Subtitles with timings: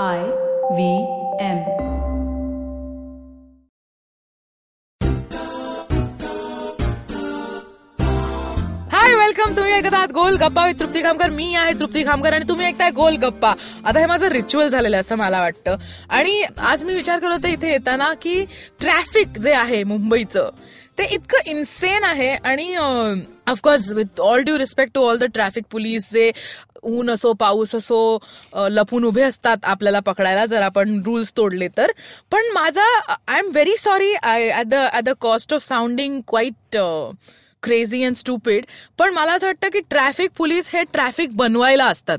[0.00, 0.20] I
[0.74, 0.92] V
[1.40, 1.58] M.
[8.92, 11.30] Hi welcome तुम्ही ऐकत आहात गोल गप्पा विथ तृप्ती खामकर.
[11.30, 13.52] मी आहे तृप्ती खामकर आणि तुम्ही ऐकताय गोल गप्पा.
[13.84, 15.76] आता हे माझं रिच्युअल झालेलं असं मला वाटतं.
[16.08, 18.44] आणि आज मी विचार करत होते इथे येताना की
[18.80, 20.50] ट्रॅफिक जे आहे मुंबईचं
[20.98, 22.34] ते इतकं इन्सेन आहे.
[22.34, 22.74] आणि
[23.46, 26.30] of course with all due respect to all the traffic police जे
[26.82, 28.18] ऊन असो पाऊस असो
[28.70, 31.90] लपून उभे असतात आपल्याला पकडायला जर आपण रूल्स तोडले तर.
[32.32, 36.76] पण माझा I am very sorry I at the at the cost of sounding quite
[37.62, 38.64] crazy and stupid
[38.98, 42.18] पण मला असं वाटतं की ट्रॅफिक पोलीस हे ट्रॅफिक बनवायला असतात.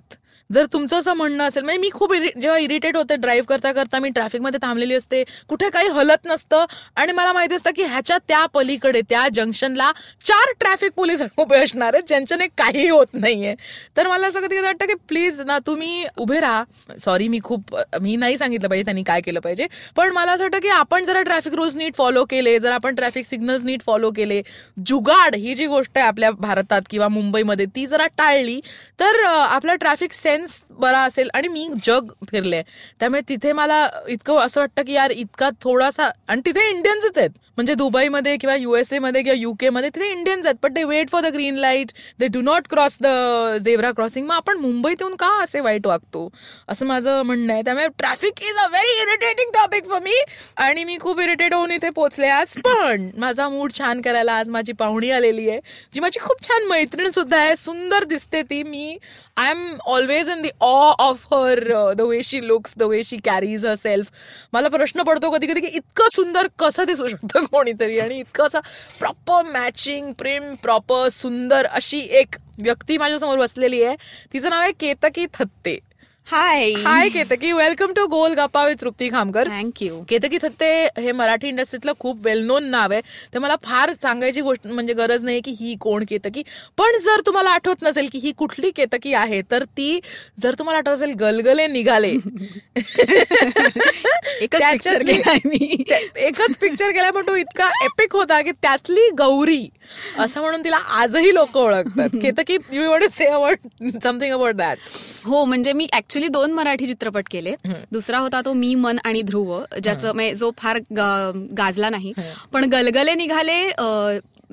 [0.53, 3.99] जर तुमचं असं म्हणणं असेल म्हणजे मी खूप इरि- जेव्हा इरिटेट होते ड्राईव्ह करता करता
[3.99, 6.66] मी ट्रॅफिकमध्ये थांबलेली असते कुठे काही हलत नसतं.
[6.95, 9.91] आणि मला माहिती असतं की ह्याच्या त्या पलीकडे त्या जंक्शनला
[10.25, 13.55] चार ट्रॅफिक पोलीस उभे असणार आहेत ज्यांच्याने काही होत नाहीये.
[13.97, 16.63] तर मला असं कधी वाटतं की प्लीज ना तुम्ही उभे राहा.
[16.99, 19.67] सॉरी मी खूप मी नाही सांगितलं पाहिजे त्यांनी काय केलं पाहिजे.
[19.95, 23.25] पण मला असं वाटतं की आपण जरा ट्रॅफिक रूल्स नीट फॉलो केले जर आपण ट्रॅफिक
[23.25, 24.41] सिग्नल्स नीट फॉलो केले
[24.88, 28.59] जुगाड ही जी गोष्ट आहे आपल्या भारतात किंवा मुंबईमध्ये ती जरा टाळली
[29.00, 32.61] तर आपला ट्रॅफिक सेन्स बरा असेल आणि मी जग फिरले.
[32.99, 37.30] त्यामुळे तिथे मला इतकं असं वाटतं की यार इतका थोडासा आणि तिथे इंडियन्सच आहेत.
[37.58, 40.55] म्हणजे दुबईमध्ये किंवा युएसए मध्ये किंवा युके मध्ये तिथे इंडियन्स आहेत.
[40.63, 43.08] But they wait for the green light they do not cross the
[43.66, 46.27] zebra crossing मग आपण मुंबईत येऊन का असे वाईट वागतो?
[46.69, 47.61] असं माझं म्हणणं आहे.
[47.61, 50.16] त्यामुळे traffic is a very irritating topic for me
[50.57, 52.53] आणि मी खूप इरिटेट होऊन इथे पोहोचले आज.
[52.63, 55.59] पण माझा मूड छान करायला आज माझी पाहुणी आलेली आहे
[55.94, 57.55] जी माझी खूप छान मैत्रीण सुद्धा आहे.
[57.55, 58.97] सुंदर दिसते ती मी.
[59.38, 63.17] I am always in the awe of her the way she looks the way she
[63.17, 64.11] carries a self
[64.53, 67.99] मला प्रश्न पडतो कधी कधी की इतकं सुंदर कसं दिसू शकतं कोणीतरी?
[67.99, 68.59] आणि इतकं असं
[68.99, 73.95] प्रॉपर मॅचिंग प्रेम प्रॉपर सुंदर अशी एक व्यक्ती माझ्यासमोर बसलेली आहे.
[74.33, 75.79] तिचं नाव आहे Ketaki Thatte.
[76.27, 80.67] Hi hi Ketaki welcome to Gol Gappa with Trupti Khamkar thank you Ketaki Thatte
[80.99, 83.02] हे मराठी इंडस्ट्रीतलं खूप वेल नोन नाव आहे.
[83.33, 86.44] ते मला फार सांगायची गोष्ट म्हणजे गरज नाही की ही कोण केतकी
[86.78, 90.00] पण जर तुम्हाला आठवत नसेल की ही कुठली केतकी आहे तर ती
[90.41, 92.13] जर तुम्हाला आठवत असेल गलगले निघाले.
[96.17, 99.67] एकच पिक्चर केला पण तो इतका एपिक होता की त्यातली गौरी.
[100.19, 102.09] असं म्हणून तिला आजही लोक ओळखतात.
[102.22, 103.57] Ketaki you say about
[104.03, 104.78] something about that
[105.25, 107.53] हो म्हणजे मी ऍक्च्युली दोन मराठी चित्रपट केले.
[107.91, 109.50] दुसरा होता तो मी मन आणि ध्रुव
[109.84, 110.78] ज्याचं म्हणजे जो फार
[111.57, 112.13] गाजला नाही.
[112.53, 113.57] पण गलगले निघाले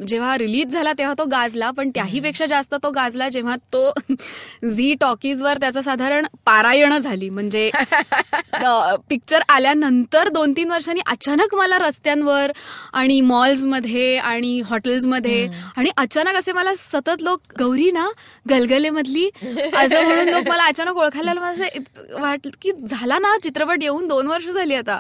[0.08, 3.92] जेव्हा रिलीज झाला तेव्हा तो गाजला पण त्याही पेक्षा जास्त तो गाजला जेव्हा तो
[4.66, 7.28] झी टॉकीजवर त्याचं साधारण पारायण झाली.
[7.30, 7.70] म्हणजे
[9.08, 12.52] पिक्चर आल्यानंतर दोन तीन वर्षांनी अचानक मला रस्त्यांवर
[12.92, 15.46] आणि मॉल्समध्ये आणि हॉटेल्समध्ये
[15.76, 18.08] आणि अचानक असे मला सतत लोक गौरी ना
[18.50, 19.28] गलगले मधली
[19.74, 21.32] असं म्हणून लोक मला अचानक ओळखायला.
[21.34, 21.66] मला
[22.20, 24.98] वाटलं की झाला ना चित्रपट येऊन दोन वर्ष झाली आता.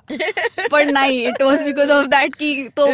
[0.72, 2.86] पण नाही it was because of that की तो.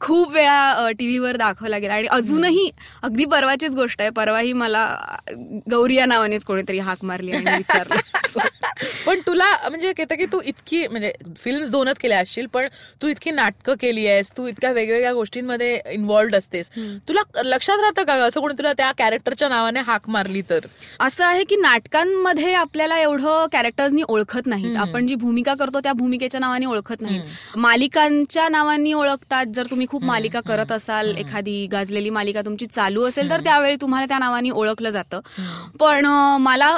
[0.00, 1.94] खूप वेळा टीव्हीवर दाखवला गेला.
[1.94, 2.70] आणि अजूनही
[3.02, 4.86] अगदी परवाचीच गोष्ट आहे परवाही मला
[5.70, 7.94] गौरी या नावानेच कोणीतरी हाक मारली आणि विचारलं.
[9.06, 12.66] पण तुला म्हणजे केतकी तू इतकी म्हणजे फिल्म्स दोनच केल्या असशील पण
[13.02, 16.70] तू इतकी नाटकं केली आहेस तू इतक्या वेगवेगळ्या गोष्टींमध्ये इन्व्हॉल्ड असतेस.
[17.08, 20.66] तुला लक्षात राहतं का असं कोणी तुला त्या कॅरेक्टरच्या नावाने हाक मारली तर?
[21.00, 24.76] असं आहे की नाटकांमध्ये आपल्याला एवढं कॅरेक्टर्सनी ओळखत नाहीत.
[24.76, 27.22] आपण जी भूमिका करतो त्या भूमिकेच्या नावाने ओळखत नाहीत.
[27.56, 29.46] मालिकांच्या नावाने ओळखतात.
[29.54, 34.06] जर तुम्ही खूप मालिका करत असाल एखादी गाजलेली मालिका तुमची चालू असेल तर त्यावेळी तुम्हाला
[34.06, 35.20] त्या नावाने ओळखलं जातं.
[35.80, 36.06] पण
[36.40, 36.76] मला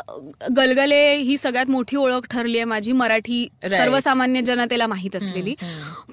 [0.57, 2.93] गलगले ही सगळ्यात मोठी ओळख ठरली आहे माझी.
[2.93, 3.47] मराठी.
[3.71, 5.55] सर्वसामान्य जनतेला माहीत असलेली.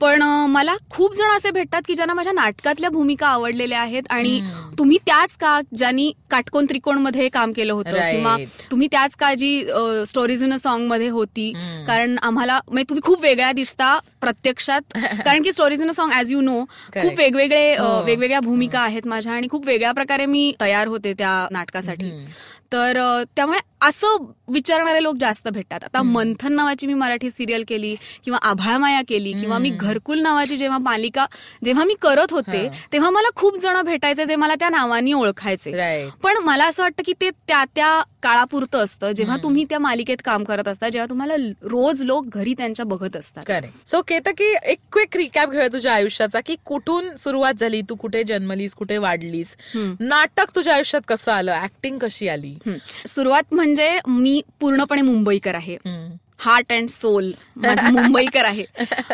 [0.02, 4.40] पण मला खूप जण असे भेटतात की ज्यांना माझ्या नाटकातल्या भूमिका आवडलेल्या आहेत आणि
[4.78, 8.09] तुम्ही त्याच का ज्यांनी काटकोन त्रिकोणमध्ये काम केलं होतं.
[8.12, 8.38] किंवा
[8.72, 9.64] तुम्ही त्याच का जी
[10.06, 11.53] स्टोरीज इन अ सॉन्गमध्ये होती.
[11.88, 14.81] कारण आम्हाला म्हणजे तुम्ही खूप वेगळ्या दिसता प्रत्यक्षात.
[15.25, 17.02] कारण की stories in a song as you know Correct.
[17.02, 18.03] खूप वेगवेगळे हो.
[18.03, 22.12] वेगवेगळ्या भूमिका आहेत माझ्या आणि खूप वेगळ्या प्रकारे मी तयार होते त्या नाटकासाठी.
[22.74, 24.18] तर त्यामुळे असं
[24.52, 25.84] विचारणारे लोक जास्त भेटतात.
[25.84, 27.96] आता मंथन नावाची मी मराठी सिरियल केली
[28.26, 31.26] किंवा आभाळमाया केली किंवा मी घरकुल नावाची जेव्हा मालिका
[31.66, 35.72] जेव्हा मी करत होते तेव्हा मला खूप जण भेटायचे जे मला त्या नावानी ओळखायचे.
[36.24, 39.12] पण मला असं वाटतं की ते त्या त्या काळापुरतं असतं.
[39.12, 43.44] जेव्हा तुम्ही त्या मालिकेत काम करत असता जेव्हा तुम्हाला रोज लोक घरी त्यांच्या बघत असतात.
[43.88, 47.82] सो केतकी एक क्विक रिकॅप घेऊया तुझ्या आयुष्याचा की कुठून सुरुवात झाली?
[47.82, 49.56] तू कुठे जन्मलीस कुठे वाढलीस?
[49.76, 51.62] नाटक तुझ्या आयुष्यात कसं आलं?
[51.64, 52.54] ऍक्टिंग कशी आली.
[53.08, 55.78] सुरुवात म्हणजे मी पूर्णपणे मुंबईकर आहे.
[56.40, 58.66] हार्ट अँड सोल माझा मुंबईकर आहे.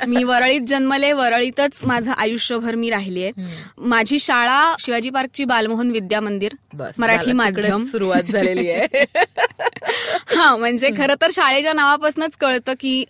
[0.07, 3.31] मी वरळीत जन्मले वरळीतच माझं आयुष्यभर मी राहिली आहे.
[3.77, 6.55] माझी शाळा शिवाजी पार्कची बालमोहन विद्या मंदिर
[6.99, 7.83] मराठी माध्यम.
[7.83, 9.05] सुरुवात झालेली आहे.
[10.35, 13.03] हा म्हणजे खरं तर शाळेच्या नावापासूनच कळतं की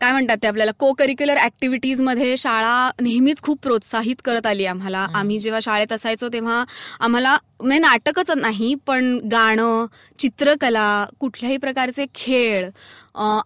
[0.00, 5.06] काय म्हणतात ते आपल्याला को करिक्युलर ऍक्टिव्हिटीजमध्ये शाळा नेहमीच खूप प्रोत्साहित करत आली आम्हाला.
[5.14, 6.64] आम्ही जेव्हा शाळेत असायचो तेव्हा
[7.00, 9.86] आम्हाला म्हणजे नाटकच नाही पण गाणं
[10.18, 12.68] चित्रकला कुठल्याही प्रकारचे खेळ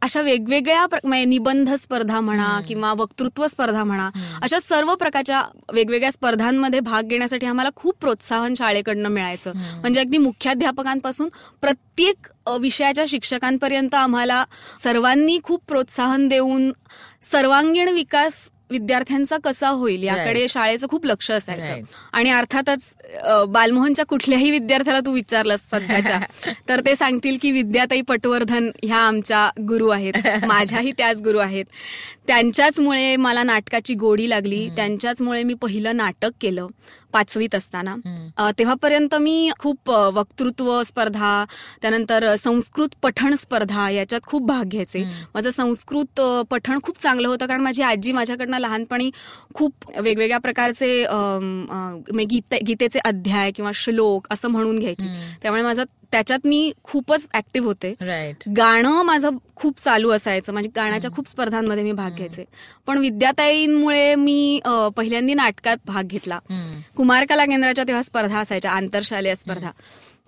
[0.02, 4.10] अशा वेगवेगळ्या म्हणजे निबंध स्पर्धा म्हणा किंवा वक्तृत्व स्पर्धा म्हणा
[4.42, 5.42] अशा सर्व प्रकारच्या
[5.72, 9.52] वेगवेगळ्या स्पर्धांमध्ये भाग घेण्यासाठी आम्हाला खूप प्रोत्साहन शाळेकडनं मिळायचं.
[9.54, 11.28] म्हणजे अगदी मुख्याध्यापकांपासून
[11.60, 12.28] प्रत्येक
[12.60, 14.44] विषयाच्या शिक्षकांपर्यंत आम्हाला
[14.82, 16.72] सर्वांनी खूप प्रोत्साहन देऊन
[17.22, 21.72] सर्वांगीण विकास विद्यार्थ्यांचा कसा होईल याकडे शाळेचं खूप लक्ष असायचं.
[22.12, 22.94] आणि अर्थातच
[23.48, 26.20] बालमोहनच्या कुठल्याही विद्यार्थ्याला तू विचारलंस सध्याच्या
[26.68, 30.12] तर ते सांगतील की विद्याताई पटवर्धन ह्या आमच्या गुरु आहेत.
[30.46, 31.64] माझ्याही त्याच गुरु आहेत.
[32.26, 34.68] त्यांच्याचमुळे मला नाटकाची गोडी लागली.
[34.76, 36.66] त्यांच्याचमुळे मी पहिलं नाटक केलं.
[37.12, 37.94] पाचवीत असताना.
[38.58, 41.44] तेव्हापर्यंत मी खूप वक्तृत्व स्पर्धा
[41.82, 45.04] त्यानंतर संस्कृत पठण स्पर्धा याच्यात खूप भाग घ्यायचे.
[45.34, 46.20] माझं संस्कृत
[46.50, 49.10] पठण खूप चांगलं होतं कारण माझी आजी माझ्याकडनं लहानपणी
[49.54, 55.08] खूप वेगवेगळ्या प्रकारचे म्हणजे गीते गीतेचे अध्याय किंवा श्लोक असं म्हणून घ्यायची.
[55.42, 57.94] त्यामुळे माझं त्याच्यात मी खूपच ऍक्टिव्ह होते.
[58.00, 60.52] राईट गाणं माझं खूप चालू असायचं.
[60.52, 62.44] म्हणजे गाण्याच्या खूप स्पर्धांमध्ये मी भाग घ्यायचे.
[62.86, 64.60] पण विद्याताईंमुळे मी
[64.96, 66.38] पहिल्यांदा नाटकात भाग घेतला.
[66.96, 68.70] कुमार कला केंद्राच्या तेव्हा स्पर्धा असायच्या.
[68.70, 69.70] आंतरशालेय स्पर्धा.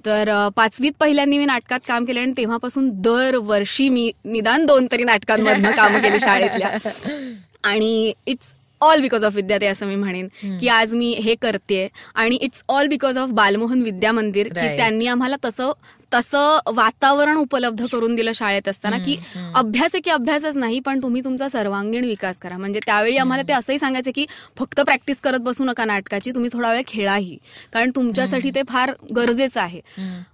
[0.07, 5.71] तर पाचवीत पहिल्यांदा मी नाटकात काम केलं आणि तेव्हापासून दरवर्षी मी निदान दोन तरी नाटकांमधनं
[5.71, 6.79] कामं केली शाळेतल्या.
[7.65, 10.29] आणि इट्स ऑल बिकॉज ऑफ विद्याते असं मी म्हणेन.
[10.61, 14.77] की आज मी हे करते आणि it's all because of Balmohan Vidya Mandir की.
[14.77, 15.73] त्यांनी आम्हाला तसं
[16.15, 19.17] तसं वातावरण उपलब्ध करून दिलं शाळेत असताना की
[19.55, 22.59] अभ्यास आहे की अभ्यासच नाही पण तुम्ही तुमचा सर्वांगीण विकास करा.
[22.59, 24.27] म्हणजे त्यावेळी आम्हाला ते असंही सांगायचं की
[24.59, 27.37] फक्त प्रॅक्टिस करत बसू नका नाटकाची तुम्ही थोडा वेळ खेळाही.
[27.73, 29.81] कारण तुमच्यासाठी ते फार गरजेचं आहे.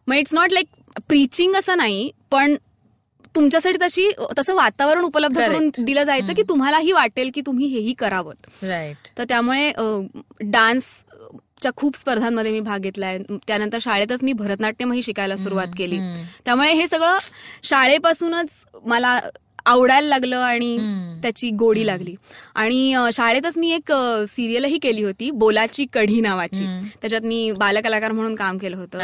[0.07, 2.55] मग इट्स नॉट लाईक प्रीचिंग असं नाही पण
[3.35, 5.69] तुमच्यासाठी तशी तसं वातावरण उपलब्ध करून.
[5.79, 8.32] दिलं जायचं की तुम्हालाही वाटेल की तुम्ही हेही करावं.
[8.62, 9.71] राईट तर त्यामुळे
[10.43, 10.93] डान्स
[11.62, 13.19] च्या खूप स्पर्धांमध्ये मी भाग घेतलाय.
[13.47, 15.99] त्यानंतर शाळेतच मी भरतनाट्यमही शिकायला सुरुवात केली.
[16.44, 17.19] त्यामुळे हे सगळं
[17.62, 19.19] शाळेपासूनच मला
[19.67, 20.77] आवडायला लागलं आणि
[21.23, 22.15] त्याची गोडी लागली.
[22.55, 23.93] आणि शाळेतच मी एक
[24.29, 26.65] सिरियलही केली होती बोलाची कढी नावाची.
[27.00, 28.99] त्याच्यात मी बालकलाकार म्हणून काम केलं होतं.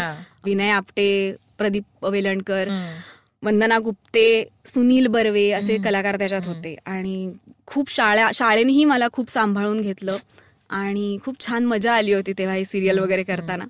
[0.44, 2.69] विनय आपटे प्रदीप वेलणकर.
[3.46, 4.26] वंदना गुप्ते
[4.66, 6.75] सुनील बर्वे असे कलाकार त्याच्यात होते.
[6.87, 7.31] आणि
[7.66, 10.16] खूप शाळा शाळेनेही मला खूप सांभाळून घेतलं.
[10.70, 13.64] आणि खूप छान मजा आली होती तेव्हा ही सिरियल वगैरे करताना.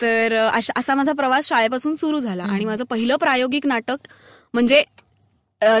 [0.00, 0.34] तर
[0.76, 2.44] असा माझा प्रवास शाळेपासून सुरू झाला.
[2.44, 4.08] आणि माझं पहिलं प्रायोगिक नाटक
[4.54, 4.82] म्हणजे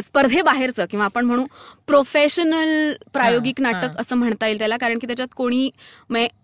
[0.02, 1.44] स्पर्धेबाहेरचं किंवा आपण म्हणू
[1.86, 4.76] प्रोफेशनल प्रायोगिक नाटक असं म्हणता येईल त्याला.
[4.76, 5.68] कारण की त्याच्यात कोणी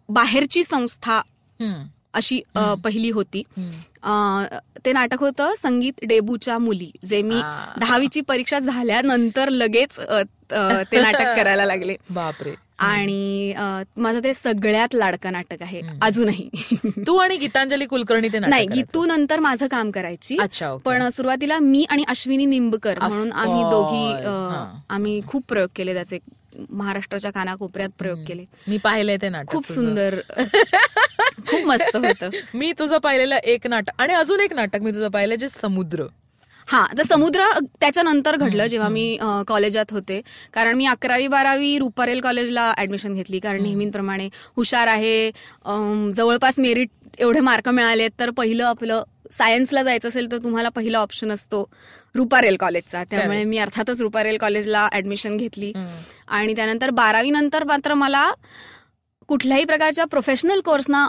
[0.09, 1.21] बाहेरची संस्था
[2.15, 2.41] अशी
[2.85, 3.43] पहिली होती.
[4.85, 7.41] ते नाटक होतं संगीत डेबूच्या मुली जे मी.
[7.81, 9.99] दहावीची परीक्षा झाल्यानंतर लगेच
[10.51, 13.53] ते नाटक करायला लागले बापरे आणि
[13.97, 16.49] माझं ते सगळ्यात लाडकं नाटक आहे अजूनही
[17.07, 18.67] तू आणि गीतांजली कुलकर्णी ते नाही.
[18.67, 20.37] गीतू नंतर माझं काम करायची.
[20.85, 24.27] पण सुरुवातीला मी आणि अश्विनी निंबकर म्हणून आम्ही दोघी.
[24.91, 26.19] आम्ही खूप प्रयोग केले त्याचे
[26.71, 28.45] महाराष्ट्राच्या कानाकोपऱ्यात प्रयोग केले.
[28.69, 29.67] मी पाहिलंय ते नाटक खूप.
[29.67, 30.21] सुंदर.
[31.49, 32.31] खूप मस्त होतं.
[32.55, 36.07] मी तुझं पाहिलेलं एक नाटक आणि अजून एक नाटक मी तुझं पाहिलं जे समुद्र.
[36.69, 37.43] हा तर समुद्र
[37.81, 39.19] त्याच्यानंतर घडलं जेव्हा मी
[39.49, 40.21] कॉलेजात होते.
[40.53, 43.39] कारण मी अकरावी बारावी रुपारेल कॉलेजला ऍडमिशन घेतली.
[43.39, 45.31] कारण नेहमीप्रमाणे हुशार आहे.
[46.13, 51.33] जवळपास मेरिट एवढे मार्क मिळाले तर पहिलं आपलं सायन्सला जायचं असेल तर तुम्हाला पहिला ऑप्शन
[51.33, 51.69] असतो.
[52.17, 53.03] रुपारेल कॉलेजचा.
[53.05, 55.73] त्यामुळे मी अर्थातच रुपारेल कॉलेजला ऍडमिशन घेतली.
[56.29, 58.31] आणि त्यानंतर बारावी नंतर मात्र मला
[59.29, 61.07] कुठल्याही प्रकारच्या प्रोफेशनल कोर्सना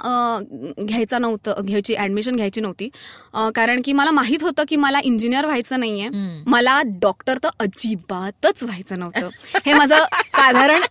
[0.80, 2.90] घ्यायचा नव्हतं घ्यायची ऍडमिशन घ्यायची नव्हती.
[3.56, 6.10] कारण की मला माहीत होतं की मला इंजिनियर व्हायचं नाहीये.
[6.48, 9.30] मला डॉक्टर तर अजिबातच व्हायचं नव्हतं.
[9.66, 10.04] हे माझं
[10.36, 10.82] साधारण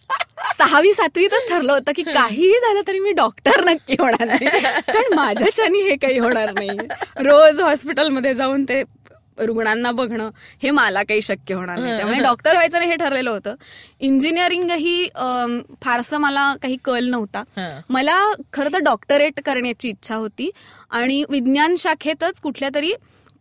[0.58, 4.48] सहावी सातवीतच ठरलं होतं की काहीही झालं तरी मी डॉक्टर नक्की होणार नाही.
[4.88, 6.70] पण माझ्याच्यानी हे काही होणार नाही.
[7.16, 8.82] रोज हॉस्पिटलमध्ये जाऊन ते
[9.38, 10.30] रुग्णांना बघणं
[10.62, 11.96] हे मला काही शक्य होणार नाही.
[11.96, 13.54] त्यामुळे डॉक्टर व्हायचं नाही हे ठरलेलं होतं.
[14.00, 15.08] इंजिनिअरिंगही
[15.82, 17.42] फारसं मला काही कल नव्हता.
[17.90, 18.20] मला
[18.52, 20.50] खरं तर डॉक्टरेट करण्याची इच्छा होती
[20.90, 22.92] आणि विज्ञान शाखेतच कुठल्या तरी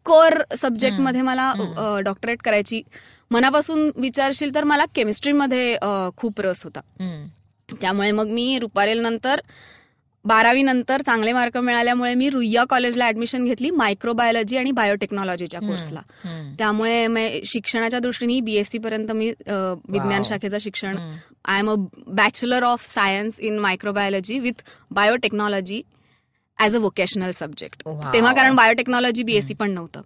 [0.06, 1.52] कोर सब्जेक्टमध्ये मला
[2.06, 2.82] डॉक्टरेट करायची
[3.32, 5.78] मनापासून विचारशील तर मला केमिस्ट्रीमध्ये
[6.18, 6.80] खूप रस होता.
[7.82, 9.40] त्यामुळे मग मी रुपारेल नंतर
[10.26, 16.02] बारावी नंतर चांगले मार्क मिळाल्यामुळे मी रुईया कॉलेजला ऍडमिशन घेतली मायक्रोबायोलॉजी आणि बायोटेक्नॉलॉजीच्या कोर्सला
[16.60, 20.98] त्यामुळे मी शिक्षणाच्या दृष्टीने बीएससी पर्यंत मी विज्ञान शाखेचं शिक्षण.
[21.46, 21.76] I am a
[22.08, 25.82] bachelor of science in microbiology with biotechnology
[26.60, 27.88] as a vocational subject.
[28.14, 30.02] तेव्हा कारण बायोटेक्नॉलॉजी बीएससी पण नव्हतं.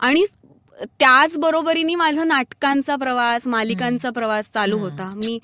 [0.00, 0.24] आणि
[1.00, 5.12] त्याच बरोबरीने माझा नाटकांचा प्रवास मालिकांचा प्रवास चालू होता.
[5.16, 5.38] मी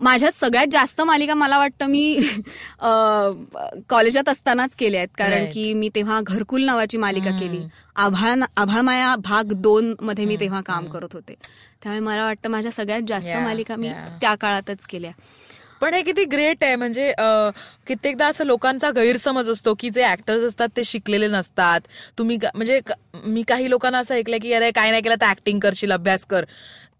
[0.00, 2.18] माझ्या सगळ्यात जास्त मालिका मला वाटतं मी
[3.88, 5.08] कॉलेजात असतानाच केल्या आहेत.
[5.18, 5.44] कारण.
[5.52, 7.60] की मी तेव्हा घरकुल नावाची मालिका केली.
[7.96, 11.34] आभाळ आभाळमाया भाग दोन मध्ये मी तेव्हा काम करत होते.
[11.82, 13.90] त्यामुळे मला वाटतं माझ्या सगळ्यात जास्त मालिका मी.
[14.20, 15.10] त्या काळातच केल्या.
[15.80, 16.76] पण हे किती ग्रेट आहे.
[16.76, 17.12] म्हणजे
[17.86, 21.80] कित्येकदा असं लोकांचा गैरसमज असतो की जे ऍक्टर्स असतात ते शिकलेले नसतात.
[22.18, 22.80] तुम्ही म्हणजे
[23.26, 26.44] मी काही लोकांना असं ऐकलंय की अरे काय नाही केलं तर ऍक्टिंग करशील अभ्यास कर.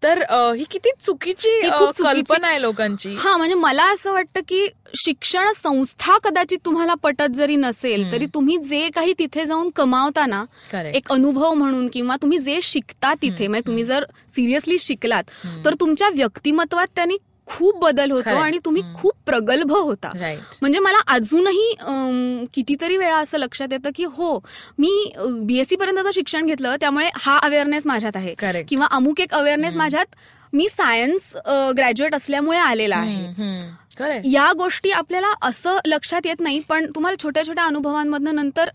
[0.05, 0.21] तर
[0.55, 3.13] ही किती चुकीची ही कल्पना आहे लोकांची.
[3.19, 8.57] हा म्हणजे मला असं वाटतं की शिक्षण संस्था कदाचित तुम्हाला पटत जरी नसेल तरी तुम्ही
[8.57, 10.43] जे काही तिथे जाऊन कमावता ना.
[10.93, 15.23] एक अनुभव म्हणून किंवा तुम्ही जे शिकता तिथे म्हणजे तुम्ही जर सिरियसली शिकलात
[15.65, 18.23] तर तुमच्या व्यक्तिमत्वात त्यांनी खूप बदल होतो.
[18.35, 20.11] आणि तुम्ही खूप प्रगल्भ होता.
[20.61, 21.73] म्हणजे मला अजूनही
[22.53, 24.37] कितीतरी वेळा असं लक्षात येतं की हो
[24.79, 24.91] मी
[25.39, 28.33] बीएससी पर्यंतचं शिक्षण घेतलं त्यामुळे हा अवेअरनेस माझ्यात आहे.
[28.63, 30.15] किंवा अमुक एक अवेअरनेस माझ्यात
[30.53, 31.35] मी सायन्स
[31.77, 33.25] ग्रॅज्युएट असल्यामुळे आलेला आहे
[34.25, 38.69] या गोष्टी आपल्याला असं लक्षात येत नाही पण तुम्हाला छोट्या छोट्या अनुभवांमधनं नंतर.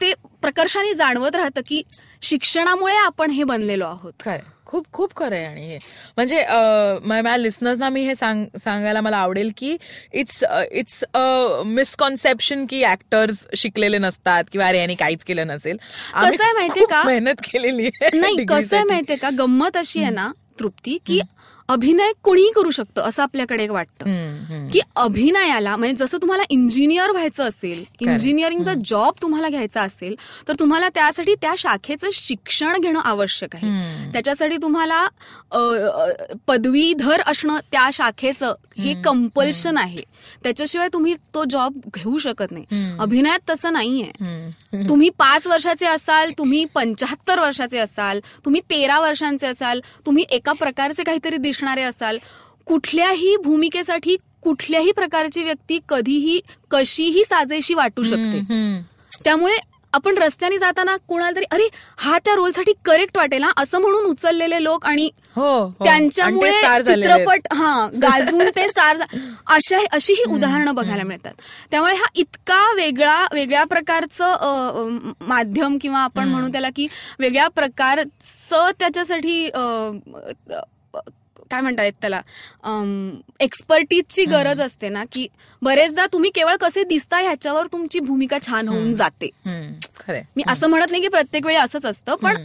[0.00, 1.82] ते प्रकर्षाने जाणवत राहतं की
[2.22, 4.12] शिक्षणामुळे आपण हे बनलेलो आहोत.
[4.20, 4.40] खरंय.
[4.66, 5.78] खूप खूप खरं आहे आणि हे.
[6.16, 6.44] म्हणजे
[7.06, 9.76] माझ्या लिस्नर्सना मी हे सांग सांगायला मला आवडेल की
[10.12, 10.42] इट्स
[10.72, 15.76] इट्स अ मिसकॉन्सेप्शन की ऍक्टर्स शिकलेले नसतात किंवा अरे यांनी काहीच केलं नसेल.
[15.76, 17.02] कसं आहे माहितीये का?
[17.02, 19.30] मेहनत केलेली आहे नाही कसं आहे माहितीये का?
[19.38, 20.30] गंमत अशी आहे ना
[20.60, 21.20] तृप्ती की
[21.68, 24.04] अभिनय कोणीही करू शकतं असं आपल्याकडे एक वाटतं.
[24.72, 30.14] की अभिनयाला म्हणजे जसं तुम्हाला इंजिनियर व्हायचं असेल इंजिनिअरिंगचा जॉब तुम्हाला घ्यायचा असेल
[30.48, 33.66] तर तुम्हाला त्यासाठी त्या शाखेचं शिक्षण घेणं आवश्यक आहे.
[34.12, 35.06] त्याच्यासाठी तुम्हाला
[36.46, 40.02] पदवीधर असणं त्या शाखेचं हे कंपल्शन आहे.
[40.42, 44.10] त्याच्याशिवाय तुम्ही तो जॉब घेऊ शकत नाही अभिनयात तसं नाहीये.
[44.88, 51.02] तुम्ही पाच वर्षाचे असाल तुम्ही पंच्याहत्तर वर्षाचे असाल तुम्ही तेरा वर्षांचे असाल तुम्ही एका प्रकारचे
[51.02, 52.18] काहीतरी दिसणारे असाल
[52.66, 56.40] कुठल्याही भूमिकेसाठी कुठल्याही प्रकारची व्यक्ती कधीही
[56.70, 58.40] कशीही साजेशी वाटू शकते.
[59.24, 59.56] त्यामुळे
[59.96, 64.62] आपण रस्त्याने जाताना कोणाला तरी अरे हा त्या रोलसाठी करेक्ट वाटेल हा असं म्हणून उचललेले
[64.64, 65.84] लोक आणि हो हो.
[65.84, 66.50] त्यांच्यामुळे.
[66.84, 68.96] चित्रपट हा गाजून ते स्टार
[69.46, 71.32] अशा अशी ही उदाहरणं बघायला मिळतात
[71.70, 76.86] त्यामुळे हा इतका वेगळा वेगळ्या प्रकारचं माध्यम किंवा आपण म्हणू त्याला की
[77.18, 79.44] वेगळ्या प्रकारचं त्याच्यासाठी
[81.50, 82.20] काय म्हणतात येत त्याला
[83.40, 85.26] एक्सपर्टीजची गरज असते ना की
[85.62, 89.30] बरेचदा तुम्ही केवळ कसे दिसता ह्याच्यावर तुमची भूमिका छान होऊन जाते.
[90.36, 92.36] मी असं म्हणत नाही की प्रत्येक वेळी असंच असतं पण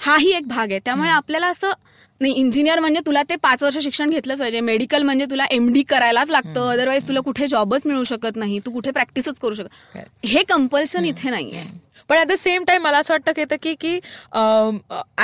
[0.00, 0.80] हाही एक भाग आहे.
[0.84, 1.72] त्यामुळे आपल्याला असं
[2.20, 4.60] नाही इंजिनियर म्हणजे तुला ते पाच वर्ष शिक्षण घेतलंच पाहिजे.
[4.60, 6.68] मेडिकल म्हणजे तुला एमडी करायलाच लागतं.
[6.70, 8.58] अदरवाईज तुला कुठे जॉबच मिळू शकत नाही.
[8.66, 11.64] तू कुठे प्रॅक्टिसच करू शकत हे कंपल्शन इथे नाहीये.
[12.08, 13.94] पण ऍट द सेम टाइम मला असं वाटतं की येतं की की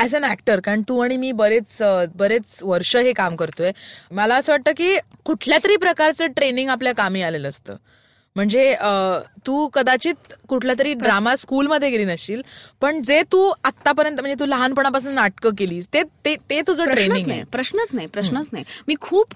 [0.02, 1.76] ऍज अन ऍक्टर कारण तू आणि मी बरेच
[2.16, 3.72] बरेच वर्ष हे काम करतोय.
[4.10, 7.76] मला असं वाटतं की कुठल्या तरी प्रकारचं ट्रेनिंग आपल्या कामी आलेलं असतं.
[8.36, 8.74] म्हणजे
[9.46, 12.40] तू कदाचित कुठल्या तरी ड्रामा स्कूलमध्ये गेली नसशील
[12.82, 17.42] पण जे तू आतापर्यंत म्हणजे तू लहानपणापासून नाटकं केलीस ते ते ते तुझं ट्रेनिंग नाही
[17.52, 18.64] प्रश्नच नाही प्रश्नच नाही.
[18.88, 19.34] मी खूप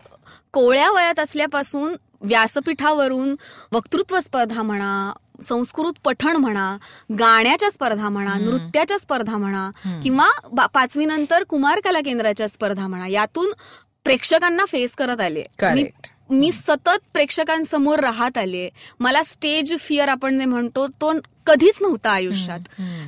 [0.54, 3.34] कोवळ्या वयात असल्यापासून व्यासपीठावरून
[3.72, 5.12] वक्तृत्व स्पर्धा म्हणा
[5.42, 6.76] संस्कृत पठण म्हणा
[7.18, 9.70] गाण्याच्या स्पर्धा म्हणा नृत्याच्या स्पर्धा म्हणा
[10.02, 13.52] किंवा पाचवी नंतर कुमार कला केंद्राच्या स्पर्धा म्हणा यातून
[14.04, 15.44] प्रेक्षकांना फेस करत आले.
[16.30, 18.68] मी सतत प्रेक्षकांसमोर राहत आले.
[19.00, 21.12] मला स्टेज फिअर आपण जे म्हणतो तो
[21.46, 22.60] कधीच नव्हता आयुष्यात.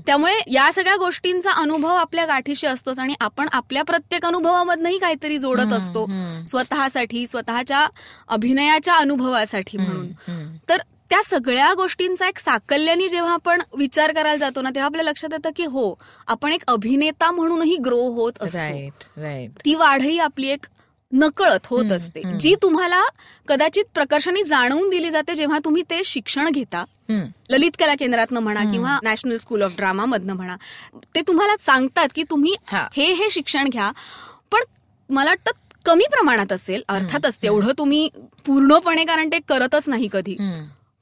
[0.06, 5.72] त्यामुळे या सगळ्या गोष्टींचा अनुभव आपल्या गाठीशी असतोच आणि आपण आपल्या प्रत्येक अनुभवामधनही काहीतरी जोडत
[5.72, 6.06] असतो.
[6.46, 7.88] स्वतःसाठी स्वतःच्या
[8.28, 10.08] अभिनयाच्या अनुभवासाठी म्हणून.
[10.68, 10.78] तर
[11.10, 15.50] त्या सगळ्या गोष्टींचा एक साकल्याने जेव्हा आपण विचार करायला जातो ना तेव्हा आपल्या लक्षात येतं
[15.56, 15.94] की हो
[16.26, 18.58] आपण एक अभिनेता म्हणूनही ग्रो होत असतो.
[19.64, 20.66] ती वाढही आपली एक
[21.12, 22.20] नकळत होत असते.
[22.38, 23.02] जी तुम्हाला
[23.48, 26.84] कदाचित प्रकर्षाने जाणवून दिली जाते जेव्हा तुम्ही ते शिक्षण घेता
[27.50, 30.56] ललित कला केंद्रातनं म्हणा किंवा नॅशनल स्कूल ऑफ ड्रामा मधनं म्हणा
[31.14, 32.54] ते तुम्हाला सांगतात की तुम्ही.
[32.92, 33.12] हे.
[33.12, 33.90] हे शिक्षण घ्या
[34.52, 34.62] पण
[35.10, 35.50] मला वाटतं
[35.84, 38.08] कमी प्रमाणात असेल अर्थातच तेवढं तुम्ही
[38.46, 40.36] पूर्णपणे कारण ते करतच नाही कधी.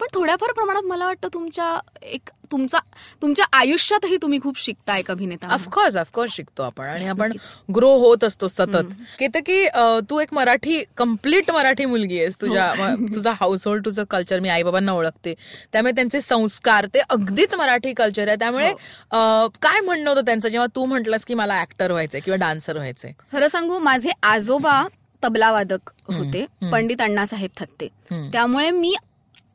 [0.00, 2.78] पण थोड्याफार प्रमाणात मला वाटतं तुमच्या एक तुमचा
[3.22, 5.48] तुमच्या आयुष्यातही तुम्ही खूप शिकता एक अभिनेता.
[5.48, 6.84] ऑफकोर्स ऑफकोर्स शिकतो आपण.
[6.84, 7.32] आणि आपण.
[7.74, 8.92] ग्रो होत असतो सतत.
[9.18, 12.36] केतकी अं, तू एक मराठी कंप्लीट मराठी मुलगी आहेस.
[12.40, 15.34] तुझ्या तुझा हाऊसहोल्ड तुझं कल्चर मी आई बाबांना ओळखते.
[15.72, 18.36] त्यामुळे त्यांचे संस्कार ते अगदीच मराठी कल्चर आहे.
[18.36, 19.48] त्यामुळे हो.
[19.62, 20.48] काय म्हणणं होतं त्यांचं?
[20.48, 23.12] जेव्हा तू म्हटलंस की मला ऍक्टर व्हायचंय किंवा डान्सर व्हायचंय.
[23.32, 24.86] खरं सांगू माझे आजोबा
[25.24, 26.46] तबलावादक होते.
[26.72, 27.88] पंडित अण्णासाहेब थत्ते.
[28.32, 28.94] त्यामुळे मी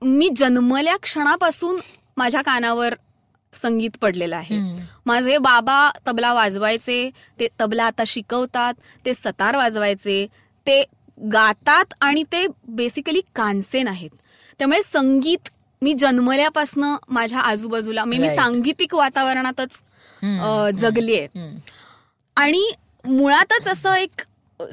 [0.01, 1.79] मी जन्मल्या क्षणापासून
[2.17, 2.93] माझ्या कानावर
[3.53, 4.59] संगीत पडलेलं आहे.
[5.05, 8.73] माझे बाबा तबला वाजवायचे ते तबला आता शिकवतात
[9.05, 10.25] ते सतार वाजवायचे
[10.67, 10.83] ते
[11.31, 14.09] गातात आणि ते बेसिकली कानसेन आहेत
[14.59, 15.49] त्यामुळे संगीत
[15.81, 18.29] मी जन्मल्यापासनं माझ्या आजूबाजूला मी मी.
[18.35, 19.83] सांगीतिक वातावरणातच.
[20.75, 21.27] जगलीये.
[22.37, 22.71] आणि
[23.05, 24.21] मुळातच असं एक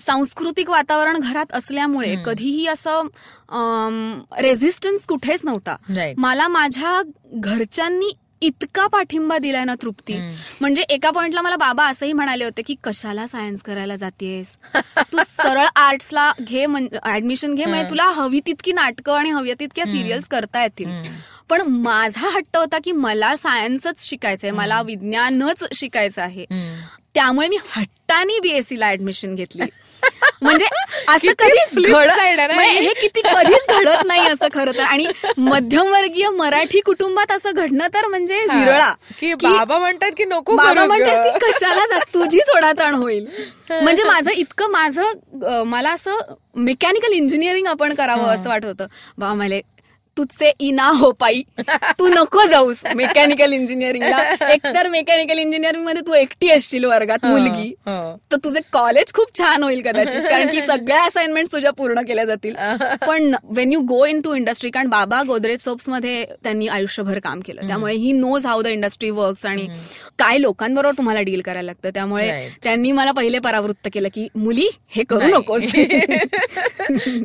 [0.01, 3.03] सांस्कृतिक वातावरण घरात असल्यामुळे कधीही असं
[4.39, 5.77] रेझिस्टन्स कुठेच नव्हता.
[6.19, 7.03] मला माझ्या
[7.35, 10.15] घरच्यांनी इतका पाठिंबा दिलाय ना तृप्ती.
[10.61, 14.59] म्हणजे एका पॉइंटला मला बाबा असंही म्हणाले होते की कशाला सायन्स करायला जातेस?
[14.99, 16.67] तू सरळ आर्ट्सला घे
[17.05, 20.89] ऍडमिशन घे म्हणजे तुला हवी तितकी नाटकं आणि हवी तितक्या सिरियल्स करता येतील.
[21.49, 26.45] पण माझा हट्ट होता की मला सायन्सच शिकायचंय मला विज्ञानच शिकायचं आहे.
[27.15, 29.63] त्यामुळे मी हट्टाने बीएससी ला ऍडमिशन घेतली.
[30.43, 30.67] म्हणजे
[31.09, 32.93] असं घडत ना म्हणजे ही?
[33.01, 34.81] किती कधीच घडत नाही असं खरं तर.
[34.81, 35.07] आणि
[35.39, 38.93] मध्यमवर्गीय मराठी कुटुंबात असं घडणं तर म्हणजे विरळा.
[39.21, 41.25] की बाबा म्हणतात की नको बाबा म्हणतात.
[41.25, 43.27] की कशाला जा तुझी सोडाताण होईल.
[43.71, 46.19] म्हणजे माझं इतकं माझं मला असं
[46.57, 48.87] मेकॅनिकल इंजिनिअरिंग आपण करावं असं वाटत होतं.
[49.19, 49.55] बाबा मला
[50.19, 51.43] तुझे इना हो पाई.
[51.99, 54.19] तू नको जाऊस मेकॅनिकल इंजिनिअरिंगला
[54.53, 57.73] एकतर मेकॅनिकल इंजिनिअरिंगमध्ये तू एकटी असशील वर्गात मुलगी.
[58.33, 62.55] तर तुझे कॉलेज खूप छान होईल कदाचित कारण की सगळ्या असाइनमेंट तुझ्या पूर्ण केल्या जातील.
[63.07, 67.67] पण when you go into industry कारण बाबा गोदरेज सोप्समध्ये त्यांनी आयुष्यभर काम केलं.
[67.67, 69.67] त्यामुळे he knows how the industry works आणि
[70.19, 71.91] काय लोकांबरोबर तुम्हाला डील करायला लागतं.
[71.95, 72.49] त्यामुळे.
[72.63, 75.29] त्यांनी मला पहिले परावृत्त केलं की मुली हे करू.
[75.29, 75.75] नकोस.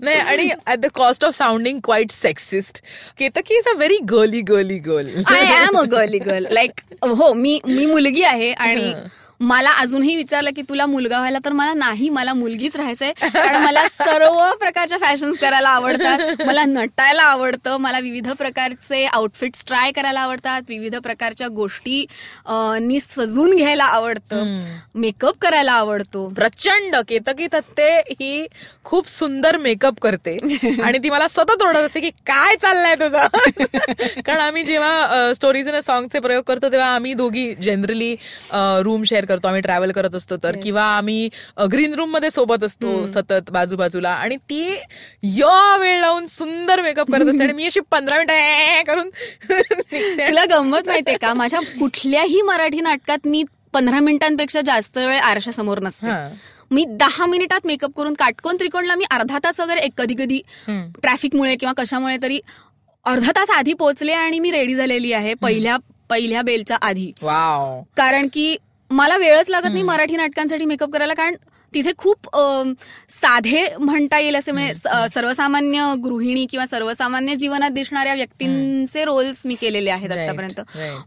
[0.02, 2.83] नाही आणि at the cost of sounding quite sexist
[3.20, 7.60] Ketaki is a very girly girly girl I am a girly girl like हो मी
[7.66, 8.94] मी मुलगी आहे आणि
[9.42, 13.12] मला अजूनही विचारलं की तुला मुलगा व्हायला तर मला नाही मला मुलगीच राहायचंय.
[13.24, 16.42] कारण मला सर्व प्रकारच्या फॅशन्स करायला आवडतात.
[16.46, 22.06] मला नटायला आवडतं मला विविध प्रकारचे आउटफिट्स ट्राय करायला आवडतात विविध प्रकारच्या गोष्टी
[22.82, 24.56] नी सजून घ्यायला आवडतं
[24.96, 26.28] मेकअप करायला आवडतो.
[26.36, 28.46] प्रचंड केतकी तत्ते ही
[28.84, 30.38] खूप सुंदर मेकअप करते.
[30.84, 33.28] आणि ती मला सतत ओरडत असते की काय चाललंय तुझं?
[34.26, 38.16] कारण आम्ही जेव्हा स्टोरीज इन सॉंगचे प्रयोग करतो तेव्हा आम्ही दोघी जनरली
[38.54, 40.56] रूम शेअर करतो आम्ही ट्रॅव्हल करत असतो तर.
[40.64, 41.30] किंवा आम्ही
[41.72, 44.10] ग्रीन रूममध्ये सोबत असतो सतत बाजूबाजूला.
[44.10, 44.76] आणि ती
[45.24, 47.44] या वेळ लावून सुंदर मेकअप करत असते.
[47.44, 49.10] आणि मी अशी पंधरा मिनिटं करून.
[50.28, 51.34] तुला गंमत माहितीये का?
[51.34, 53.44] माझ्या कुठल्याही मराठी नाटकात मी
[53.74, 56.08] पंधरा मिनिटांपेक्षा जास्त वेळ आरशासमोर नसते.
[56.74, 60.40] मी दहा मिनिटात मेकअप करून काटकोन त्रिकोणला मी अर्धा तास वगैरे एक कधी कधी.
[61.02, 62.40] ट्रॅफिकमुळे किंवा कशामुळे तरी
[63.06, 65.78] अर्धा तास आधी पोहोचले आणि मी रेडी झालेली आहे पहिल्या
[66.10, 67.12] पहिल्या बेलच्या आधी.
[67.98, 68.56] कारण की
[68.92, 71.36] मला वेळच लागत नाही मराठी नाटकांसाठी मेकअप करायला कारण
[71.74, 72.30] तिथे खूप
[73.10, 79.90] साधे म्हणता येईल असे म्हणजे सर्वसामान्य गृहिणी किंवा सर्वसामान्य जीवनात दिसणाऱ्या व्यक्तींचे रोल्स मी केलेले
[79.90, 80.62] आहेत आतापर्यंत.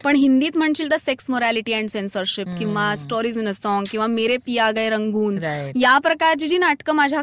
[0.05, 4.37] पण हिंदीत म्हणशील तर सेक्स मोरॅलिटी अँड सेन्सरशिप किंवा स्टोरीज इन अ सॉन्ग किंवा मेरे
[4.37, 5.43] पिया गए रंगून.
[5.77, 7.23] या प्रकारची जी नाटकं माझ्या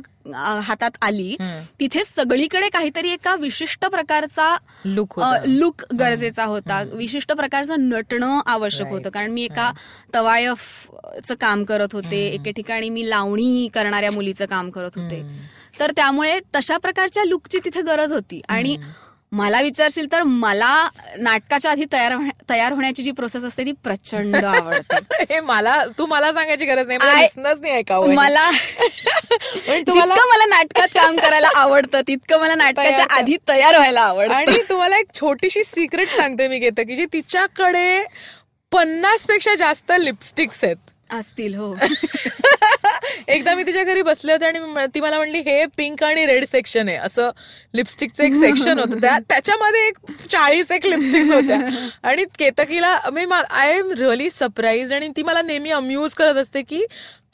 [0.63, 1.35] हातात आली.
[1.79, 6.83] तिथे सगळीकडे काहीतरी एका विशिष्ट प्रकारचा लुक लुक गरजेचा होता.
[6.93, 9.09] विशिष्ट प्रकारचं नटणं आवश्यक होतं.
[9.09, 9.71] कारण मी एका
[10.13, 12.27] तवायफचं काम करत होते.
[12.27, 15.21] एके ठिकाणी मी लावणी करणाऱ्या मुलीचं काम करत होते.
[15.79, 18.41] तर त्यामुळे तशा प्रकारच्या लुकची तिथे गरज होती.
[18.49, 18.77] आणि
[19.33, 20.87] मला विचारशील तर मला
[21.19, 22.15] नाटकाच्या आधी तयार
[22.49, 24.95] तयार होण्याची जी प्रोसेस असते ती प्रचंड आवडते.
[25.29, 27.71] हे मला तू मला सांगायची गरज नाही.
[27.71, 28.15] ऐकावं हे.
[28.15, 28.49] मला
[29.67, 34.33] तुम्हाला जितकं मला नाटकात काम करायला आवडतं तितकं मला नाटकाच्या आधी तयार व्हायला आवडतं.
[34.33, 38.03] आणि तुम्हाला एक छोटीशी सिक्रेट सांगते मी घेते की जी तिच्याकडे
[38.71, 40.75] पन्नासपेक्षा जास्त लिपस्टिक्स आहेत.
[41.13, 41.75] असतील हो.
[43.27, 46.87] एकदा मी तिच्या घरी बसले होते आणि ती मला म्हणली हे पिंक आणि रेड सेक्शन
[46.87, 46.97] आहे.
[46.97, 47.29] असं
[47.73, 49.01] लिपस्टिकचं एक सेक्शन होतं.
[49.01, 49.97] त्या त्याच्यामध्ये एक
[50.29, 51.57] चाळीस एक लिपस्टिक्स होत्या.
[52.03, 56.85] आणि केतकीला मी आय एम रिअली सरप्राईज आणि ती मला नेहमी अम्यूज करत असते की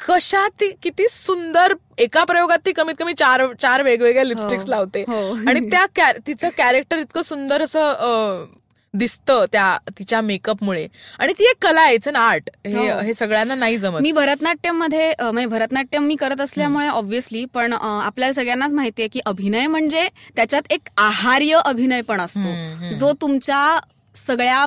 [0.07, 5.01] कशा ती किती सुंदर एका प्रयोगात ती कमीत कमी चार चार वेगवेगळ्या लिपस्टिक्स हो, लावते.
[5.01, 5.49] हो.
[5.49, 8.45] आणि त्या तिचं कॅरेक्टर इतकं सुंदर असं
[8.93, 10.88] दिसतं त्या तिच्या मेकअपमुळे
[11.19, 12.99] आणि ती एक कला आहे ना आर्ट हे हो.
[12.99, 14.02] हे सगळ्यांना नाही जमत.
[14.02, 20.08] मी भरतनाट्यममध्ये म्हणजे भरतनाट्यम मी करत असल्यामुळे ऑब्व्हियसली पण आपल्याला सगळ्यांनाच माहितीये की अभिनय म्हणजे
[20.36, 22.91] त्याच्यात एक आहार्य अभिनय पण असतो.
[22.93, 23.80] जो तुमच्या
[24.15, 24.65] सगळ्या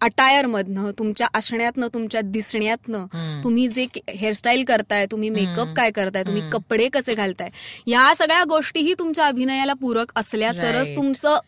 [0.00, 3.06] अटायर मधनं तुमच्या असण्यातनं तुमच्या दिसण्यातनं
[3.44, 7.48] तुम्ही जे हेअरस्टाईल करताय तुम्ही मेकअप काय करताय तुम्ही कपडे कसे घालताय
[7.86, 10.90] या सगळ्या गोष्टीही तुमच्या अभिनयाला पूरक असल्या तरच.
[10.96, 11.38] तुमचं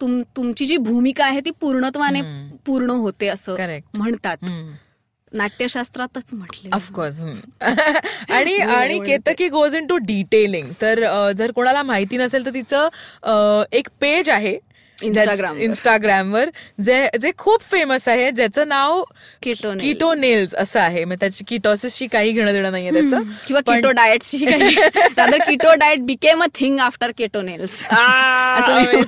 [0.00, 2.20] तुम- तुमची जी भूमिका आहे ती पूर्णत्वाने
[2.66, 3.54] पूर्ण होते असं.
[3.94, 4.36] म्हणतात.
[5.32, 7.16] नाट्यशास्त्रातच म्हटले ऑफकोर्स
[8.30, 11.00] आणि आणि Ketaki goes into detailing तर
[11.32, 14.58] जर कोणाला माहिती नसेल तर तिचं एक पेज आहे.
[14.98, 15.62] Instagram वर.
[15.62, 16.50] इंस्टाग्रामवर
[16.84, 19.02] जे जे खूप फेमस आहे ज्याचं नाव
[19.42, 19.80] Keto nails.
[19.80, 21.04] किटो नेल्स असं आहे.
[21.04, 23.22] मग त्याची किटोसिसची काही घेणं देणं नाहीये त्याचं.
[23.46, 29.02] किंवा किटो डाएटची काही keto diet became a thing after keto nails असं.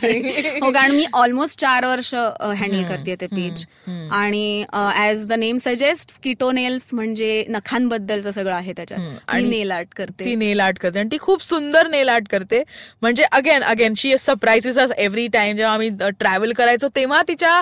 [0.62, 3.64] हो कारण मी ऑलमोस्ट चार वर्ष हँडल करते ते पेज
[4.12, 4.64] आणि
[4.96, 9.00] as the name suggest keto nails म्हणजे नखांबद्दलचं सगळं आहे त्याच्यात.
[9.28, 10.24] आणि नेल आर्ट करते.
[10.24, 10.98] ती नेल आर्ट करते.
[10.98, 12.62] आणि ती खूप सुंदर नेल आर्ट करते.
[13.02, 15.88] म्हणजे again again she surprises every time जेव्हा आम्ही
[16.20, 17.60] ट्रॅव्हल करायचो तेव्हा तिच्या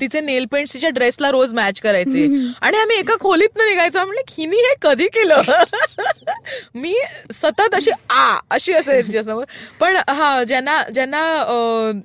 [0.00, 2.24] तिचे नेल पेंट्स तिच्या ड्रेसला रोज मॅच करायचे.
[2.62, 3.98] आणि आम्ही एका खोलीत निघायचो.
[3.98, 5.40] म्हणलं हिनी हे कधी केलं?
[6.74, 6.94] मी
[7.34, 9.44] सतत अशी आ अशी असेल तिच्यासमोर.
[9.80, 11.22] पण हा ज्यांना ज्यांना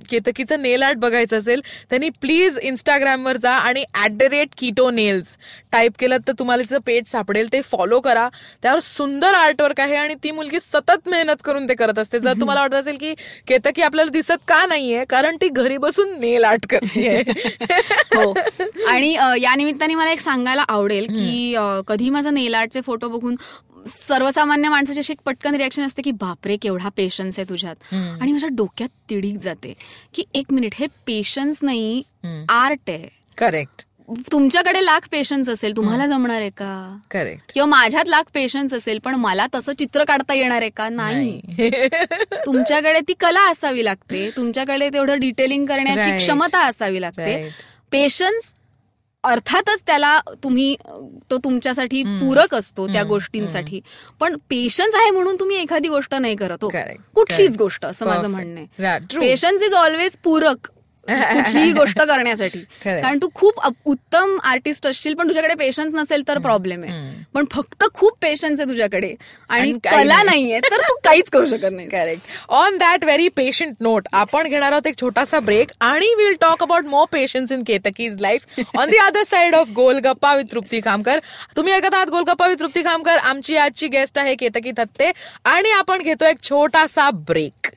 [0.10, 5.38] केतकीचं नेल आर्ट बघायचं असेल त्यांनी प्लीज इंस्टाग्रामवर जा आणि at the rate keto nails
[5.74, 7.48] type केलं तर तुम्हाला तिचं पेज सापडेल.
[7.54, 8.28] ते फॉलो करा.
[8.64, 12.20] त्यावर सुंदर आर्टवर्क आहे आणि ती मुलगी सतत मेहनत करून ते करत असते.
[12.20, 13.14] जर तुम्हाला वाटत असेल की
[13.48, 17.22] केतकी आपल्याला दिसत का नाहीये कारण ती घरी बसून नेल आर्ट करते
[18.16, 18.34] हो.
[18.88, 21.56] आणि या निमित्ताने मला एक सांगायला आवडेल की
[21.88, 23.36] कधी माझा नेल आर्टचे फोटो बघून
[23.88, 27.76] सर्वसामान्य माणसाची अशी एक पटकन रिॲक्शन असते की बापरे केवढा पेशन्स आहे तुझ्यात.
[27.94, 29.74] आणि माझ्या डोक्यात तिडीक जाते
[30.14, 32.02] की एक मिनिट हे पेशन्स नाही
[32.50, 33.08] आर्ट आहे.
[33.38, 33.86] करेक्ट
[34.32, 36.98] तुमच्याकडे लाख पेशन्स असेल तुम्हाला जमणार आहे का?
[37.12, 40.90] करेक्ट किंवा माझ्यात लाख पेशन्स असेल पण मला तसं चित्र काढता येणार आहे का?
[40.90, 41.42] नाही.
[42.46, 44.30] तुमच्याकडे ती कला असावी लागते.
[44.38, 46.18] तुमच्याकडे तेवढं डिटेलिंग करण्याची.
[46.18, 47.50] क्षमता असावी लागते.
[47.92, 48.54] पेशन्स
[49.24, 50.76] अर्थातच त्याला तुम्ही
[51.32, 53.82] तो तुमच्यासाठी पूरक असतो त्या गोष्टींसाठी.
[54.20, 56.58] पण पेशन्स आहे म्हणून तुम्ही एखादी गोष्ट नाही करत.
[56.62, 56.72] हो.
[57.16, 57.58] कुठलीच.
[57.58, 58.28] गोष्ट असं माझं.
[58.28, 58.86] म्हणणं.
[58.86, 59.20] आहे.
[59.20, 60.72] पेशन्स इज ऑलवेज पूरक.
[61.08, 62.60] कुठलीही गोष्ट करण्यासाठी.
[62.84, 67.12] कारण तू खूप उत्तम आर्टिस्ट असशील पण तुझ्याकडे पेशन्स नसेल तर प्रॉब्लेम आहे.
[67.34, 69.14] पण फक्त खूप पेशन्स आहे तुझ्याकडे.
[69.50, 70.24] आणि कला नाही.
[70.26, 74.72] नाहीये तर तू काहीच करू शकत नाही correct on that very patient note आपण घेणार
[74.72, 78.98] आहोत एक छोटासा ब्रेक आणि will talk about more patience in Ketaki's life on the
[78.98, 81.20] other side of Golgappa with Trupti Khamkar
[81.56, 85.12] तुम्ही ऐकत आहात गोलगप्पा विथ तृप्ती खामकर आमची आजची गेस्ट आहे केतकी थत्ते
[85.46, 87.68] आणि आपण घेतो एक छोटासा ब्रेक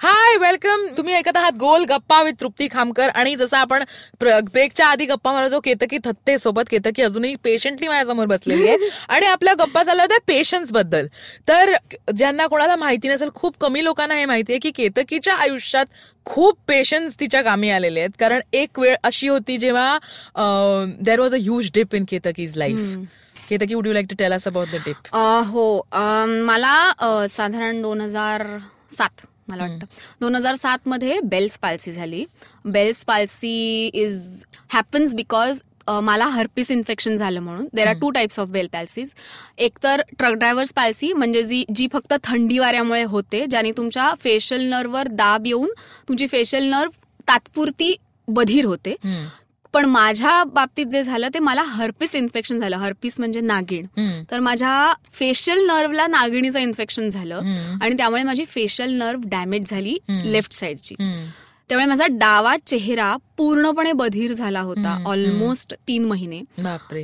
[0.00, 3.08] हाय वेलकम तुम्ही ऐकत आहात गोल गप्पा विथ तृप्ती खामकर.
[3.08, 3.82] आणि जसं आपण
[4.20, 8.88] ब्रेकच्या आधी गप्पा मारत होतो केतकी थत्ते सोबत केतकी अजूनही पेशंटली माझ्यासमोर बसलेली आहे.
[9.08, 11.06] आणि आपल्या गप्पा चालल्या होत्या पेशन्सबद्दल.
[11.48, 11.72] तर
[12.16, 15.86] ज्यांना कोणाला माहिती नसेल खूप कमी लोकांना हे माहिती आहे की केतकीच्या आयुष्यात
[16.26, 18.10] खूप पेशन्स तिच्या कामी आलेले आहेत.
[18.20, 19.98] कारण एक वेळ अशी होती जेव्हा
[21.00, 22.96] there was a huge dip in Ketaki's life
[23.48, 25.80] Ketaki would you like to tell us about the dip हो.
[26.44, 28.46] मला साधारण दोन हजार
[28.90, 29.86] सात मला वाटतं.
[30.20, 32.24] दोन हजार सात मध्ये बेल्स पाल्सी झाली
[32.64, 34.18] Bell's palsy is
[34.72, 35.62] happens because
[36.02, 37.66] मला हर्पिस इन्फेक्शन झालं म्हणून.
[37.74, 39.14] There are two types of Bell palsies
[39.58, 44.68] एक तर ट्रक ड्रायव्हर्स पॅल्सी म्हणजे जी जी फक्त थंडी वाऱ्यामुळे होते ज्याने तुमच्या फेशियल
[44.70, 45.70] नर्ववर दाब येऊन
[46.08, 46.90] तुमची फेशियल नर्व
[47.28, 47.94] तात्पुरती
[48.28, 48.94] बधीर होते.
[49.76, 52.76] पण माझ्या बाबतीत जे झालं ते मला हर्पिस इन्फेक्शन झालं.
[52.76, 53.86] हर्पिस म्हणजे नागिण.
[54.30, 57.40] तर माझ्या फेशियल नर्वला नागिणीचं इन्फेक्शन झालं.
[57.82, 60.94] आणि त्यामुळे माझी फेशियल नर्व डॅमेज झाली लेफ्ट साईडची
[61.68, 65.02] त्यामुळे माझा डावा चेहरा पूर्णपणे बधीर झाला होता.
[65.06, 66.40] ऑलमोस्ट तीन महिने.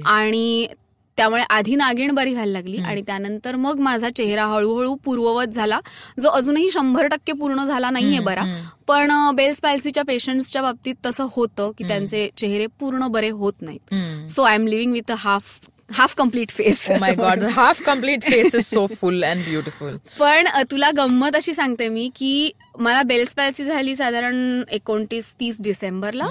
[0.04, 0.66] आणि
[1.16, 5.80] त्यामुळे आधी नागिण बरी व्हायला लागली आणि त्यानंतर मग माझा चेहरा हळूहळू पूर्ववत झाला.
[6.20, 8.44] जो अजूनही शंभर टक्के पूर्ण झाला नाहीये बरा.
[8.88, 13.94] पण बेल्स पॅल्सीच्या पेशंट्सच्या बाबतीत तसं होतं की त्यांचे चेहरे पूर्ण बरे होत नाहीत.
[14.30, 15.58] So I am living with a half
[15.90, 20.90] half complete face my god half complete face is so full and beautiful पण तुला
[20.96, 26.28] गंमत अशी सांगते मी की मला बेल्स पॅल्सी झाली साधारण एकोणतीस तीस डिसेंबरला.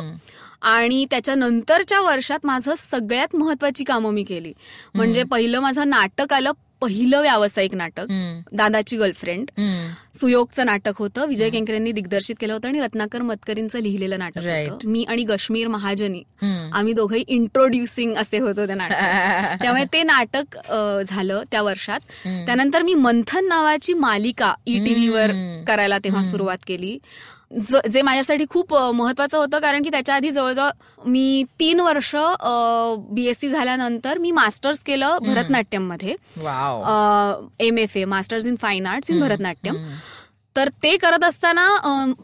[0.62, 4.54] आणि त्याच्या नंतरच्या वर्षात माझं सगळ्यात महत्वाची कामं मी केली.
[4.96, 8.06] म्हणजे पहिलं माझं नाटक आलं पहिलं व्यावसायिक नाटक
[8.52, 9.50] दादाची गर्लफ्रेंड.
[10.14, 14.38] सुयोगचं नाटक होतं विजय केंकरेंनी दिग्दर्शित केलं होतं आणि रत्नाकर मतकरींचं लिहिलेलं नाटक.
[14.70, 14.88] होतं.
[14.90, 16.24] मी आणि गश्मीर महाजनी
[16.74, 18.96] आम्ही दोघंही इंट्रोड्युसिंग असे होतो त्या नाटक.
[19.62, 20.58] त्यामुळे ते नाटक
[21.06, 22.00] झालं त्या वर्षात.
[22.26, 25.32] त्यानंतर मी मंथन नावाची मालिका ई टीव्हीवर
[25.68, 26.98] करायला तेव्हा सुरुवात केली.
[27.60, 30.70] ज- माझ्यासाठी खूप महत्वाचं होतं कारण की त्याच्या आधी जवळजवळ
[31.06, 32.16] मी तीन वर्ष
[33.10, 36.84] बीएससी झाल्यानंतर मी मास्टर्स केलं भरतनाट्यममध्ये wow.
[37.60, 39.76] M F A masters in fine arts in Bharatanatyam.
[40.56, 41.68] तर ते करत असताना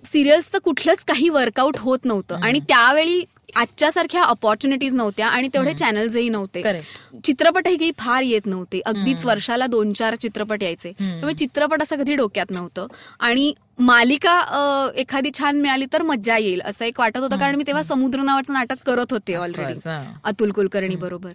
[0.06, 2.36] सिरियल्सचं कुठलंच काही वर्कआउट होत नव्हतं.
[2.44, 3.24] आणि त्यावेळी
[3.56, 6.62] आजच्या सारख्या ऑपॉर्च्युनिटीज नव्हत्या आणि तेवढे चॅनल्सही नव्हते.
[7.24, 8.80] चित्रपटही काही फार येत नव्हते.
[8.80, 10.92] अगदीच वर्षाला दोन चार चित्रपट यायचे.
[10.92, 12.88] त्यामुळे चित्रपट असं कधी डोक्यात नव्हतं.
[13.20, 17.38] आणि मालिका एखादी छान मिळाली तर मज्जा येईल असं एक वाटत होतं.
[17.38, 19.80] कारण मी तेव्हा समुद्र नावाचं नाटक करत होते ऑलरेडी.
[20.24, 21.32] अतुल कुलकर्णी बरोबर.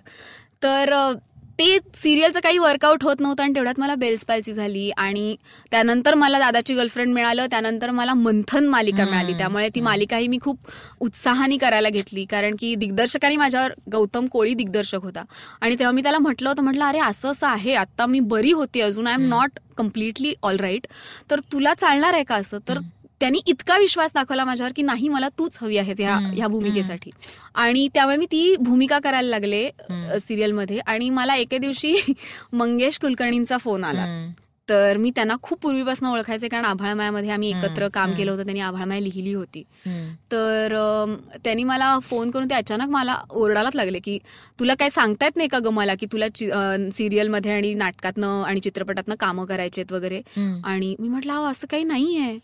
[0.62, 1.12] तर
[1.58, 5.34] ते सिरियलचं काही वर्कआउट होत नव्हतं आणि तेवढ्यात मला बेल्स पालची झाली आणि
[5.70, 9.32] त्यानंतर मला दादाची गर्लफ्रेंड मिळालं त्यानंतर मला मंथन मालिका मिळाली.
[9.32, 10.58] त्यामुळे ती मालिकाही मी खूप
[11.00, 12.24] उत्साहाने करायला घेतली.
[12.24, 15.24] कारण की दिग्दर्शकाने माझ्यावर गौतम कोळी दिग्दर्शक होता.
[15.60, 17.74] आणि तेव्हा मी त्याला म्हटलं होतं म्हटलं अरे असं असं आहे.
[17.74, 19.06] आता मी बरी होती अजून.
[19.06, 20.86] I am not completely all right
[21.30, 22.58] तर तुला चालणार आहे का असं?
[22.68, 22.78] तर
[23.22, 27.10] त्यांनी इतका विश्वास दाखवला माझ्यावर की नाही मला तूच हवी आहेस ह्या ह्या भूमिकेसाठी.
[27.54, 29.68] आणि त्यामुळे मी ती भूमिका करायला लागले
[30.20, 30.78] सिरियलमध्ये.
[30.86, 31.94] आणि मला एके दिवशी
[32.52, 34.06] मंगेश कुलकर्णींचा फोन आला.
[34.68, 39.00] तर मी त्यांना खूप पूर्वीपासून ओळखायचे कारण आभाळमायामध्ये आम्ही एकत्र काम केलं होतं त्यांनी आभाळमाया
[39.00, 39.62] लिहिली होती.
[40.32, 40.74] तर
[41.44, 44.18] त्यांनी मला फोन करून ते अचानक मला ओरडायलाच लागले की
[44.60, 46.26] तुला काय सांगता येत नाही का ग मला की तुला
[46.92, 50.20] सिरियलमध्ये आणि नाटकातनं आणि चित्रपटातनं कामं करायची आहेत वगैरे
[50.64, 52.38] आणि मी म्हटलं असं काही नाहीये.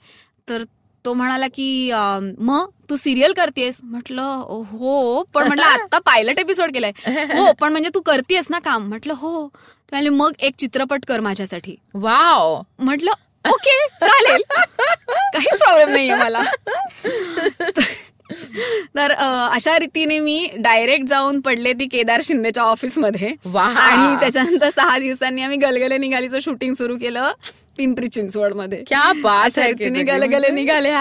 [0.48, 0.62] तर
[1.04, 1.90] तो म्हणाला की
[2.38, 4.22] मग तू सिरियल करतेस म्हटलं
[4.70, 6.92] हो पण म्हटलं आता पायलट एपिसोड केलाय.
[7.32, 8.88] हो पण म्हणजे तू करतेस ना काम?
[8.88, 9.48] म्हटलं हो.
[9.92, 11.74] मग एक चित्रपट कर माझ्यासाठी.
[11.94, 13.10] वाव म्हटलं
[13.44, 14.42] ओके चालेल.
[14.50, 16.42] काहीच प्रॉब्लेम नाहीये मला.
[18.96, 23.64] तर अशा रीतीने मी डायरेक्ट जाऊन पडले ती केदार शिंदेच्या ऑफिसमध्ये वा.
[23.64, 27.32] आणि त्याच्यानंतर सहा दिवसांनी आम्ही गलगले निघालीचं शूटिंग सुरू केलं.
[27.78, 28.82] पिंपरी चिंचवडमध्ये.
[28.88, 30.12] क्या बात आहे रीतीने केतकी.
[30.12, 30.92] गलगले निघाले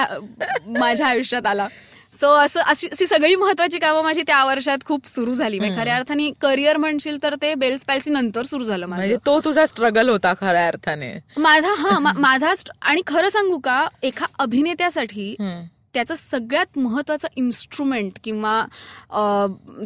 [0.80, 1.68] माझ्या आयुष्यात आला.
[2.14, 5.60] सो असं अशी सगळी महत्वाची कामं माझी त्या वर्षात खूप सुरू झाली.
[5.60, 9.02] म्हणजे खऱ्या अर्थाने करिअर म्हणशील तर ते बेल्स पॅल्सी नंतर सुरू झालं माझं.
[9.02, 11.12] म्हणजे तो तुझा स्ट्रगल होता खऱ्या अर्थाने.
[11.38, 15.36] माझा हा माझा आणि खरं सांगू का एका अभिनेत्यासाठी.
[15.94, 18.66] त्याचं सगळ्यात महत्वाचं इन्स्ट्रुमेंट किंवा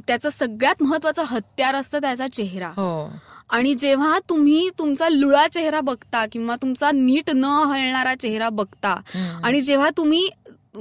[0.08, 2.68] त्याचं सगळ्यात महत्वाचं हत्यार असतं त्याचा चेहरा.
[2.68, 3.12] हो.
[3.52, 8.96] आणि जेव्हा तुम्ही तुमचा लुळा चेहरा बघता किंवा तुमचा नीट न हलणारा चेहरा बघता
[9.44, 10.28] आणि जेव्हा तुम्ही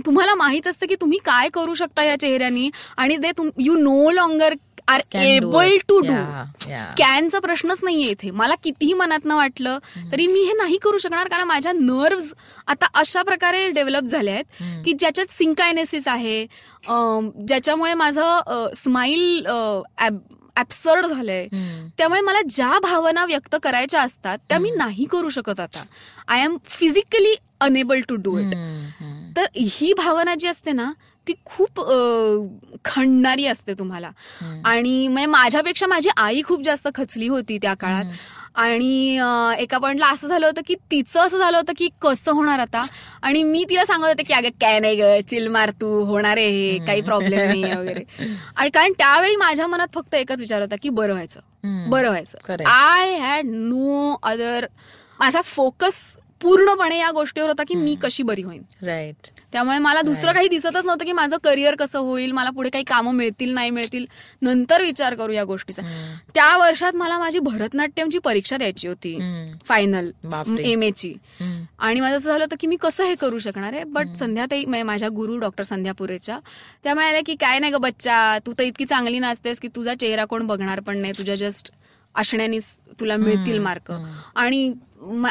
[0.07, 4.55] तुम्हाला माहीत असतं की तुम्ही काय करू शकता या चेहऱ्यानी आणि ते you no longer
[4.89, 5.77] are able.
[5.89, 6.13] To do.
[6.99, 8.31] कॅनचा प्रश्नच नाहीये इथे.
[8.31, 9.79] मला कितीही मनातनं वाटलं
[10.13, 12.33] तरी मी हे नाही करू शकणार कारण माझ्या नर्व्स
[12.69, 16.43] आता अशा प्रकारे डेव्हलप झाल्या आहेत की ज्याच्यात सिंकायनेसिस आहे
[16.85, 19.47] ज्याच्यामुळे माझं स्माईल
[20.61, 21.47] ऍब्सर्ड झालंय.
[21.99, 25.85] त्यामुळे मला ज्या भावना व्यक्त करायच्या असतात त्या मी नाही करू शकत आता.
[26.29, 28.55] I am physically unable to do it
[29.37, 30.93] तर ही भावना जी असते ना
[31.27, 31.81] ती खूप
[32.85, 34.11] खणणारी असते तुम्हाला.
[34.65, 38.05] आणि म्हणजे माझ्यापेक्षा माझी आई खूप जास्त खचली होती त्या काळात.
[38.55, 39.19] आणि
[39.59, 42.83] एका पॉइंटला असं झालं होतं की तिचं असं झालं होतं की कसं होणार आता?
[43.23, 46.49] आणि मी तिला सांगत होते की अगं काय नाही ग चिल मार तू होणार आहे
[46.51, 48.05] हे काही प्रॉब्लेम नाही वगैरे.
[48.57, 51.41] आणि कारण त्यावेळी माझ्या मनात फक्त एकच विचार होता की बरं व्हायचं.
[51.91, 52.39] बरं व्हायचं.
[52.67, 54.67] आय हॅड नो अदर
[55.21, 58.63] माझा फोकस पूर्णपणे या गोष्टीवर होता की मी कशी बरी होईन.
[58.83, 62.85] राईट त्यामुळे मला दुसरं काही दिसतच नव्हतं की माझं करिअर कसं होईल मला पुढे काही
[62.85, 64.07] कामं मिळतील नाही मिळतील.
[64.43, 65.83] नंतर विचार करू या गोष्टीचा.
[66.35, 69.17] त्या वर्षात मला माझी भरतनाट्यमची परीक्षा द्यायची होती.
[69.65, 70.11] फायनल.
[70.61, 71.13] एम ची.
[71.79, 73.85] आणि माझं असं झालं होतं की मी कसं हे करू शकणार आहे?
[73.85, 76.39] बट संध्याताई माझ्या गुरु डॉक्टर संध्यापुरेच्या
[76.85, 80.25] त्या म्हणाल्या की काय नाही ग बच्चा तू तर इतकी चांगली नसतेस की तुझा चेहरा
[80.25, 81.13] कोण बघणार पण नाही.
[81.19, 81.73] तुझ्या जस्ट
[82.15, 83.93] असण्यानीच तुला मिळतील मार्क.
[84.35, 84.73] आणि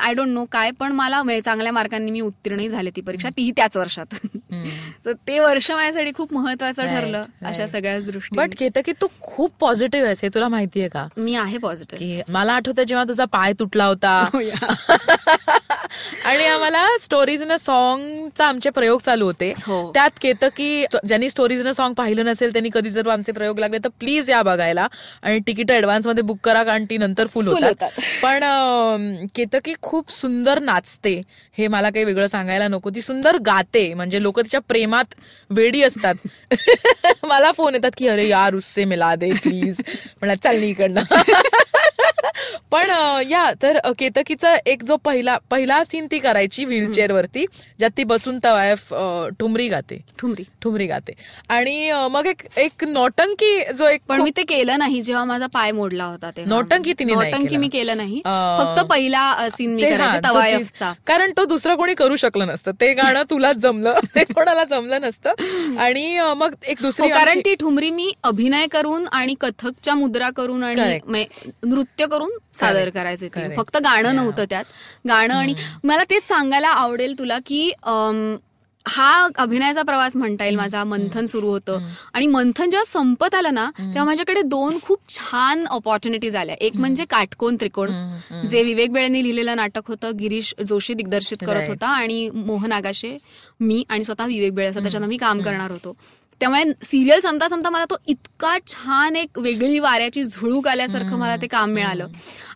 [0.01, 3.29] आय डोंट नो काय पण मला चांगल्या मार्कांनी मी उत्तीर्णही झाले ती परीक्षा.
[3.37, 4.15] तीही त्याच वर्षात.
[5.05, 7.23] तर ते वर्ष माझ्यासाठी खूप महत्वाचं ठरलं.
[7.45, 11.07] अशा सगळ्याच दृष्टी बट केतकी तू खूप पॉझिटिव्ह आहेस हे तुला माहितीये का?
[11.17, 14.23] मी आहे पॉझिटिव्ह की मला आठवतं जेव्हा तुझा पाय तुटला होता.
[16.25, 19.53] आणि आम्हाला स्टोरीज इन अ सॉंगचा आमचे प्रयोग चालू होते.
[19.67, 19.91] हो.
[19.93, 23.77] त्यात केतकी ज्यांनी स्टोरीज इन अ सॉंग पाहिलं नसेल त्यांनी कधी जर आमचे प्रयोग लागले
[23.77, 24.87] तर प्लीज या बघायला.
[25.21, 27.89] आणि तिकीटमध्ये बुक करा कारण ती नंतर फुल होतात.
[28.23, 28.43] पण
[29.35, 31.21] केतकी खूप सुंदर नाचते
[31.57, 32.89] हे मला काही वेगळं सांगायला नको.
[32.89, 35.05] ती सुंदर गाते म्हणजे लोक तिच्या प्रेमात
[35.49, 36.15] वेडी असतात.
[37.23, 41.01] मला फोन येतात की अरे यार उससे मिला दे प्लीज म्हणा चल नी इकडनं.
[42.71, 42.89] पण
[43.29, 47.45] या तर केतकीचा एक जो पहिला पहिला सीन ती करायची व्हीलचेअर वरती
[47.79, 48.93] ज्यात ती बसून तवायफ
[49.39, 50.03] ठुमरी गाते.
[50.19, 50.43] ठुमरी.
[50.61, 51.13] ठुमरी गाते.
[51.49, 55.71] आणि मग एक एक नौटंकी जो एक पण मी ते केलं नाही जेव्हा माझा पाय
[55.71, 56.55] मोडला होता तेव्हा.
[56.55, 57.57] नौटंकी तिने नाही नौटंकी.
[57.57, 58.21] मी केलं नाही.
[58.59, 60.91] फक्त पहिला सीन मी ते तवायफचा.
[60.91, 62.71] ती- कारण तो दुसरं कोणी करू शकलं नसतं.
[62.81, 65.29] ते गाणं तुलाच जमलं ते कोणाला जमलं नसतं.
[65.79, 70.63] आणि मग एक दुसरी हो, कारण ती ठुमरी मी अभिनय करून आणि कथकच्या मुद्रा करून
[70.63, 70.75] आणि
[71.63, 73.47] नृत्य करून सादर करायचे ते.
[73.57, 74.65] फक्त गाणं नव्हतं त्यात.
[75.07, 77.71] गाणं आणि मला तेच सांगायला आवडेल तुला की
[78.85, 80.83] हा अभिनयाचा प्रवास म्हणता येईल माझा.
[80.83, 81.79] मंथन सुरू होतं.
[82.13, 86.55] आणि मंथन जेव्हा संपत आलं ना तेव्हा माझ्याकडे दोन खूप छान ऑपॉर्च्युनिटीज आल्या.
[86.59, 87.91] एक म्हणजे काटकोन त्रिकोण
[88.49, 90.11] जे विवेक बेळेंनी लिहिलेलं नाटक होतं.
[90.19, 91.69] गिरीश जोशी दिग्दर्शित करत.
[91.69, 93.17] होता आणि मोहन आगाशे
[93.59, 95.95] मी आणि स्वतः विवेक बेळे असं त्याच्यानं मी काम करणार होतो.
[96.39, 101.47] त्यामुळे सिरियल संपता संपता मला तो इतका छान एक वेगळी वाऱ्याची झुळूक आल्यासारखं मला ते
[101.47, 102.07] काम मिळालं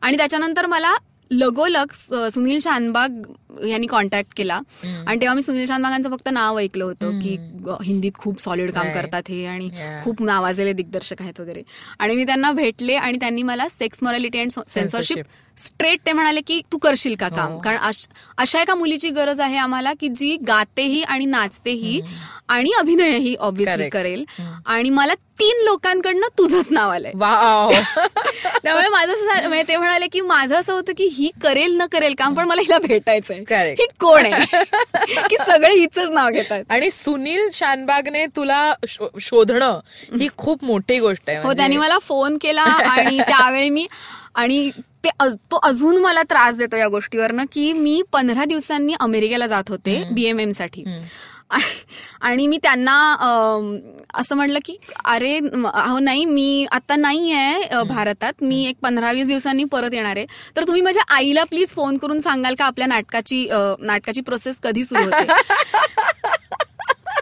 [0.02, 0.96] आणि त्याच्यानंतर मला
[1.32, 1.92] लगोलग
[2.34, 3.22] सुनील शानबाग
[3.68, 4.60] यांनी कॉन्टॅक्ट केला
[5.08, 7.36] आणि तेव्हा मी सुनील शानबागांचं फक्त नाव ऐकलं होतं की
[7.84, 8.92] हिंदीत खूप सॉलिड काम.
[8.92, 9.70] करतात हे आणि.
[10.04, 11.62] खूप नावाजलेले दिग्दर्शक आहेत वगैरे
[12.00, 15.26] आणि मी त्यांना भेटले आणि त्यांनी मला sex morality and censorship.
[15.58, 17.58] Straight ते म्हणाले की तू करशील का काम?
[17.60, 22.02] कारण अश- एका मुलीची गरज आहे आम्हाला की जी गातेही आणि नाचतेही
[22.48, 23.94] आणि अभिनयही ऑब्व्हियसली Correct.
[23.94, 24.26] करेल.
[24.66, 27.12] आणि मला तीन लोकांकडनं तुझंच नाव आलंय.
[27.16, 27.72] वाव
[28.64, 32.34] त्यामुळे माझं म्हणजे ते म्हणाले की माझं असं होतं की ही करेल न करेल काम
[32.34, 33.72] पण मला हिला भेटायचंय.
[33.80, 34.64] ही कोण आहे?
[35.30, 36.64] की सगळे हिच नाव घेतात.
[36.70, 38.74] आणि सुनील शानबागने तुला
[39.20, 39.80] शोधणं
[40.20, 41.38] ही खूप मोठी गोष्ट आहे.
[41.38, 41.58] हो म्हणजे.
[41.58, 43.88] त्यांनी मला फोन केला आणि त्यावेळी मी
[44.36, 44.72] आणि
[45.04, 49.64] ते अज- तो अजून मला त्रास देतो या गोष्टीवरनं की मी पंधरा दिवसांनी अमेरिकेला जात
[49.70, 50.84] होते बीएमएमसाठी.
[52.22, 52.96] आणि- मी त्यांना
[54.14, 55.40] असं म्हटलं की अरे
[55.74, 58.34] अहो नाही मी आता नाही आहे भारतात.
[58.42, 60.26] मी एक पंधरा वीस दिवसांनी परत येणार आहे.
[60.56, 63.48] तर तुम्ही माझ्या आईला प्लीज फोन करून सांगाल का आपल्या नाटकाची
[63.80, 65.28] नाटकाची प्रोसेस कधी सुरू होते?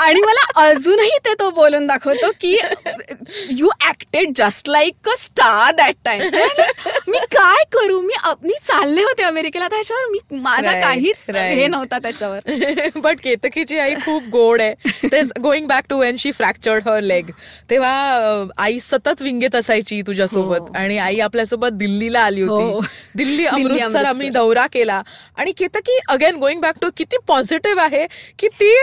[0.01, 2.57] आणि मला अजूनही ते तो बोलून दाखवतो की
[3.57, 6.21] you acted just like a star that time
[7.07, 8.01] मी काय करू?
[8.01, 9.67] मी मी चालले होते अमेरिकेला.
[9.67, 11.25] त्याच्यावर मी माझा काहीच.
[11.29, 12.39] हे नव्हता त्याच्यावर.
[12.95, 14.73] बट केतकीची आई खूप गोड आहे.
[15.03, 17.29] ते going back to when she fractured her leg
[17.69, 20.59] तेव्हा आई सतत विंगेत असायची तुझ्यासोबत.
[20.59, 20.73] हो.
[20.75, 22.59] आणि आई आपल्यासोबत दिल्लीला आली हो.
[22.61, 24.05] होती दिल्ली अमृतसर.
[24.05, 25.01] आम्ही दौरा केला.
[25.37, 28.05] आणि Ketaki again going back to किती पॉझिटिव्ह आहे
[28.39, 28.73] की ती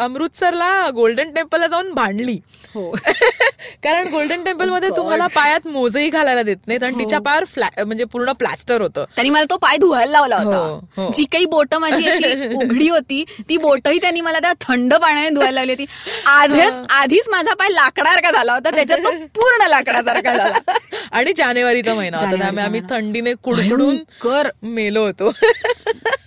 [0.00, 2.38] अमृतसरला गोल्डन टेम्पलला जाऊन भांडली.
[2.74, 2.90] हो.
[3.84, 4.96] कारण गोल्डन टेम्पलमध्ये God.
[4.96, 6.98] तुम्हाला पायात मोजही घालायला देत नाहीत आणि हो.
[7.00, 9.04] तिच्या पायावर फ्लॅ म्हणजे पूर्ण प्लास्टर होतं.
[9.14, 11.02] त्यांनी मला तो पाय धुवायला लावला हो, होता.
[11.02, 11.10] हो.
[11.14, 15.54] जी काही बोट माझी अशी उघडी होती ती बोटही त्यांनी मला त्या थंड पाण्याने धुवायला
[15.54, 15.86] लावली होती.
[16.26, 20.58] आजच आधीच माझा पाय लाकडासारखा झाला होता त्याच्यात तो पूर्ण लाकडासारखा झाला.
[21.12, 22.80] आणि जानेवारीचा महिना होता त्यामुळे आम्ही.
[22.90, 25.30] थंडीने कुडकुडून कर मेलो होतो.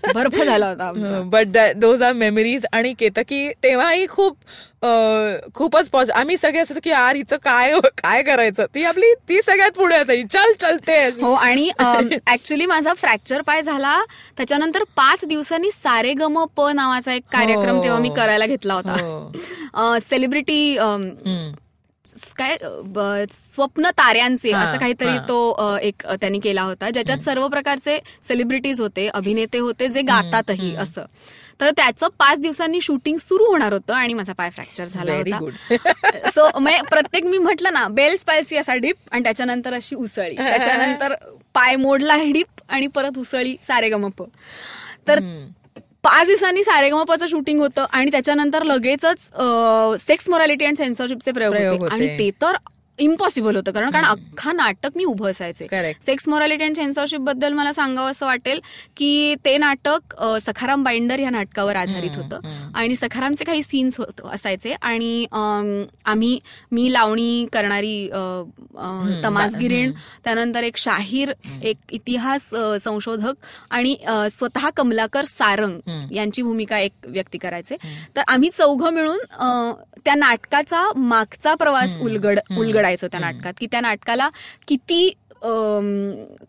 [0.05, 4.37] बर्फ झाला होता आमचा बट दोज आर मेमरीज आणि केतकी तेव्हाही खूप
[5.55, 9.71] खूपच पॉझ आम्ही सगळे असतो की यार हिचं काय काय करायचं ती आपली ती सगळ्यात
[9.71, 10.97] पुढे असायची चल चलते.
[11.21, 11.69] हो आणि
[12.27, 13.99] ऍक्च्युली माझा फ्रॅक्चर पाय झाला
[14.37, 17.83] त्याच्यानंतर पाच दिवसांनी सारे गम प नावाचा एक कार्यक्रम हो.
[17.83, 18.81] तेव्हा मी करायला घेतला हो.
[18.85, 21.51] होता सेलिब्रिटी हम्म.
[22.37, 22.57] काय
[23.31, 25.17] स्वप्न ताऱ्यांचे असं काहीतरी.
[25.17, 31.05] तो एक त्यांनी केला होता ज्याच्यात सर्व प्रकारचे सेलिब्रिटीज होते अभिनेते होते जे गातातही असं.
[31.61, 36.29] तर त्याचं पाच दिवसांनी शूटिंग सुरू होणार होतं आणि माझा पाय फ्रॅक्चर झाला होता.
[36.29, 40.35] सो म्हणजे प्रत्येक मी म्हटलं ना बेल स्पायसी असा डीप आणि त्याच्यानंतर अशी उसळी.
[40.35, 41.13] त्याच्यानंतर
[41.53, 44.23] पाय मोडला हे डीप आणि परत उसळी सारेगमप.
[45.07, 45.19] तर
[46.03, 49.29] पाच दिवसांनी सारेगमपचं शूटिंग होतं आणि त्याच्यानंतर लगेचच
[49.99, 52.07] सेक्स मोरॅलिटी अँड सेन्सॉरशिपचे प्रयोग होते आणि.
[52.19, 52.55] ते तर
[52.99, 53.71] इम्पॉसिबल होतं.
[53.71, 55.67] कारण कारण अख्खा नाटक मी उभं असायचे.
[56.01, 58.59] सेक्स मोरॅलिटी अँड सेन्सॉरशिपबद्दल मला सांगावं असं वाटेल
[58.97, 62.39] की ते नाटक सखाराम बाइंडर या नाटकावर आधारित होतं.
[62.75, 64.75] आणि सखारामचे काही सीन्स होत असायचे.
[64.81, 65.25] आणि
[66.05, 66.39] आम्ही
[66.71, 68.17] मी लावणी करणारी अ,
[68.77, 69.91] अ, तमास गिरीण
[70.23, 72.49] त्यानंतर एक शाहीर एक इतिहास
[72.81, 73.33] संशोधक
[73.69, 73.95] आणि
[74.31, 75.79] स्वतः कमलाकर सारंग
[76.11, 77.75] यांची भूमिका एक व्यक्ती करायचे.
[78.15, 79.17] तर आम्ही चौघं मिळून
[80.05, 82.39] त्या नाटकाचा मागचा प्रवास उलगड
[82.83, 84.29] उलगडायचो त्या नाटकात की त्या नाटकाला
[84.67, 85.13] किती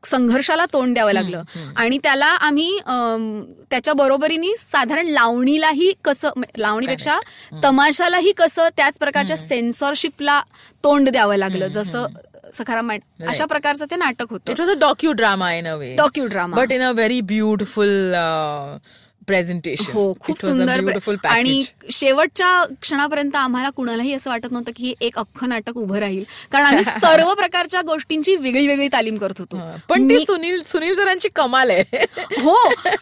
[0.07, 1.43] संघर्षाला तोंड द्यावं लागलं.
[1.77, 2.79] आणि त्याला आम्ही
[3.71, 7.19] त्याच्या बरोबरीने साधारण लावणीलाही कसं लावणीपेक्षा
[7.65, 10.41] तमाशालाही कसं त्याच प्रकारच्या सेन्सॉरशिपला
[10.85, 11.69] तोंड द्यावं लागलं.
[11.69, 12.07] जसं
[12.55, 12.91] सखाराम
[13.29, 14.53] अशा प्रकारचं ते नाटक होतं.
[14.53, 18.15] It was a docu drama in a way docu drama but in a very beautiful
[19.27, 20.81] presentation हो खूप सुंदर
[21.25, 26.25] आणि शेवटच्या क्षणापर्यंत आम्हाला कुणालाही असं वाटत नव्हतं की हे एक अख्खं नाटक उभं राहील.
[26.53, 29.61] कारण आम्ही सर्व प्रकारच्या गोष्टींची वेगळी वेगळी तालीम करत होतो.
[29.89, 32.05] पण ती सुनील सुनील सरांची कमाल आहे.
[32.41, 32.57] हो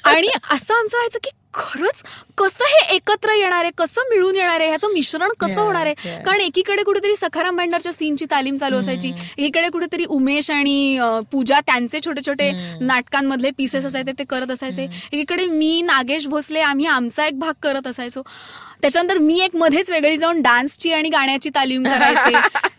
[0.04, 2.02] आणि असं आमचं व्हायचं की खरंच
[2.38, 5.94] कसं हे एकत्र येणार आहे कसं मिळून येणार आहे ह्याचं मिश्रण कसं Yeah, होणार आहे?
[6.08, 6.24] yeah.
[6.24, 10.98] कारण एकीकडे कुठेतरी सखाराम बँडरच्या सीनची तालीम चालू असायची एकीकडे कुठेतरी उमेश आणि
[11.32, 14.82] पूजा त्यांचे छोटे छोटे नाटकांमधले पीसेस असायचे ते करत असायचे.
[15.12, 18.22] एकीकडे मी नागेश भोसले आम्ही आमचा एक भाग करत असायचो.
[18.82, 22.36] त्याच्यानंतर मी एक मध्येच वेगळी जाऊन डान्सची आणि गाण्याची तालीम करायचे.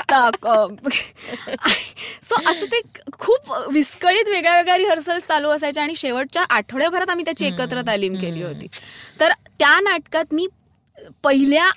[2.22, 2.82] सो असं ते
[3.12, 8.44] खूप विस्कळीत वेगळ्या वेगळ्या रिहर्सल्स चालू असायच्या आणि शेवटच्या आठवड्याभरात आम्ही त्याची एकत्र तालीम केली
[8.44, 8.68] होती.
[9.20, 10.48] तर त्या नाटकात मी
[11.24, 11.72] पहिल्या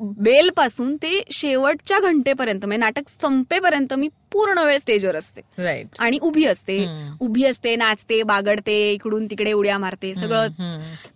[0.00, 5.40] बेल पासून ते शेवटच्या घंटेपर्यंत म्हणजे नाटक संपेपर्यंत मी पूर्ण वेळ स्टेजवर असते.
[5.58, 6.86] राईट आणि उभी असते.
[7.20, 10.48] उभी असते नाचते बागडते इकडून तिकडे उड्या मारते सगळं.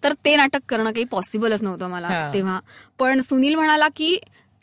[0.05, 2.09] तर ते नाटक करणं काही पॉसिबलच नव्हतं मला.
[2.35, 2.61] तेव्हा.
[2.99, 4.19] पण सुनील म्हणाला की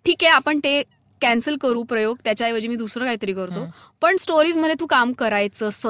[0.05, 0.83] ठीक आहे आपण ते
[1.21, 3.67] कॅन्सल करू प्रयोग त्याच्याऐवजी मी दुसरं काहीतरी करतो.
[4.01, 5.81] पण स्टोरीजमध्ये तू काम करायचंच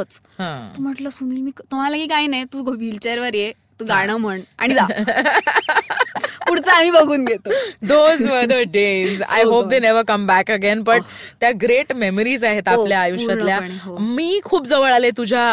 [0.79, 4.85] म्हटलं सुनील मी तुम्हाला की काही नाही तू व्हीलचेअरवर ये तू गाणं म्हण आणि जा.
[6.51, 7.49] पुढचं आम्ही बघून घेतो.
[7.81, 9.65] Those were the days I hope.
[9.65, 11.01] They never come back again but
[11.41, 13.59] त्या ग्रेट मेमरीज आहेत हो, आपल्या आयुष्यातल्या.
[13.85, 13.97] हो.
[13.99, 15.45] मी खूप जवळ आले तुझ्या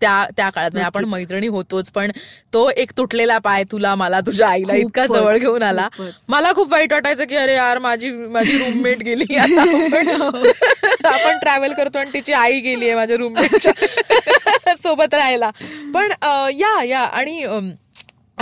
[0.00, 0.70] त्या त्या काळात.
[0.72, 1.04] म्हणजे आपण.
[1.04, 2.10] मैत्रिणी होतोच पण
[2.54, 5.88] तो एक तुटलेला पाय तुला मला तुझ्या आईला इतका जवळ घेऊन आला.
[6.28, 9.34] मला खूप वाईट वाटायचं की अरे यार माझी माझी रूममेट गेली.
[11.04, 13.72] आपण- ट्रॅव्हल करतो आणि तिची आई गेली आहे माझ्या रूममेटच्या
[14.82, 15.50] सोबत राहायला.
[15.94, 16.12] पण
[16.54, 17.00] या या.
[17.00, 17.44] आणि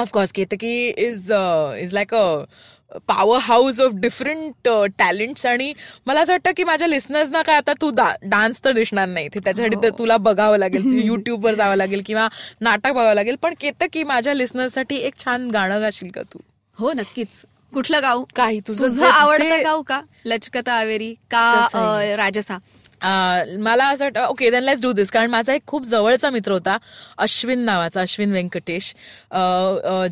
[0.01, 1.33] of course Ketaki is
[1.81, 2.25] is like a
[3.09, 5.73] power house of different talents आणि
[6.07, 7.91] मला असं वाटतं की माझ्या लिस्नर्सना काय आता तू
[8.23, 9.29] डान्स तर दिसणार नाही.
[9.29, 12.29] ते त्याच्यासाठी तर तुला बघावं लागेल युट्यूबवर जावं लागेल किंवा
[12.61, 13.37] नाटक बघावं लागेल.
[13.43, 16.39] पण केतकी माझ्या लिस्नर्ससाठी एक छान गाणं गाशील का तू?
[16.79, 17.43] हो नक्कीच.
[17.75, 18.25] कुठलं गाऊ?
[18.37, 20.01] काही तुझं आवडतं गाऊ का?
[20.25, 21.45] लचकता आवेरी का
[22.17, 22.57] राजसा?
[23.03, 26.77] मला असं वाटतं okay then let's do this कारण माझा एक खूप जवळचा मित्र होता
[27.19, 28.93] अश्विन नावाचा अश्विन व्यंकटेश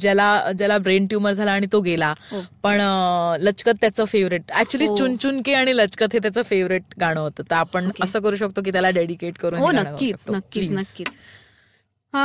[0.00, 2.12] ज्याला ज्याला ब्रेन ट्युमर झाला आणि तो गेला
[2.62, 2.80] पण
[3.40, 4.96] लचकत त्याचं फेवरेट ऍक्च्युली हो.
[4.96, 8.90] चुनचुनके आणि लचकत हे त्याचं फेवरेट गाणं होतं तर आपण असं करू शकतो की त्याला
[8.90, 10.24] डेडिकेट करून हो हे नक्कीच.
[10.28, 10.70] नक्कीच.
[10.70, 11.16] नक्कीच
[12.14, 12.20] आ,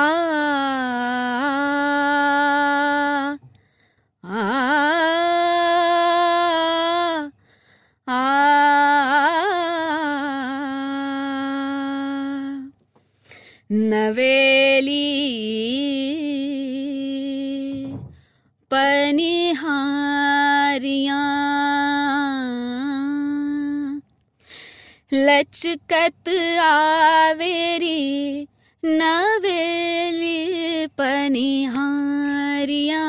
[25.33, 26.29] लचकत
[26.61, 28.45] आवेरी
[28.83, 33.03] नवेली पनिहारिया।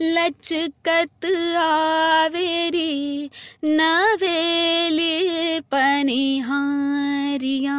[0.00, 1.26] लचकत
[1.58, 3.28] आवेरी
[3.62, 7.78] नवेली पनिहारिया।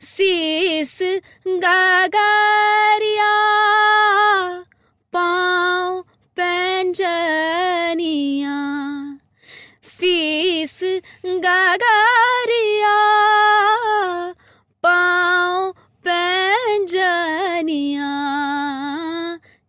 [0.00, 1.02] शीस
[1.46, 3.48] गागारिया
[11.44, 12.96] गागारिया
[14.82, 15.70] पाँव
[16.08, 18.10] पैंजनिया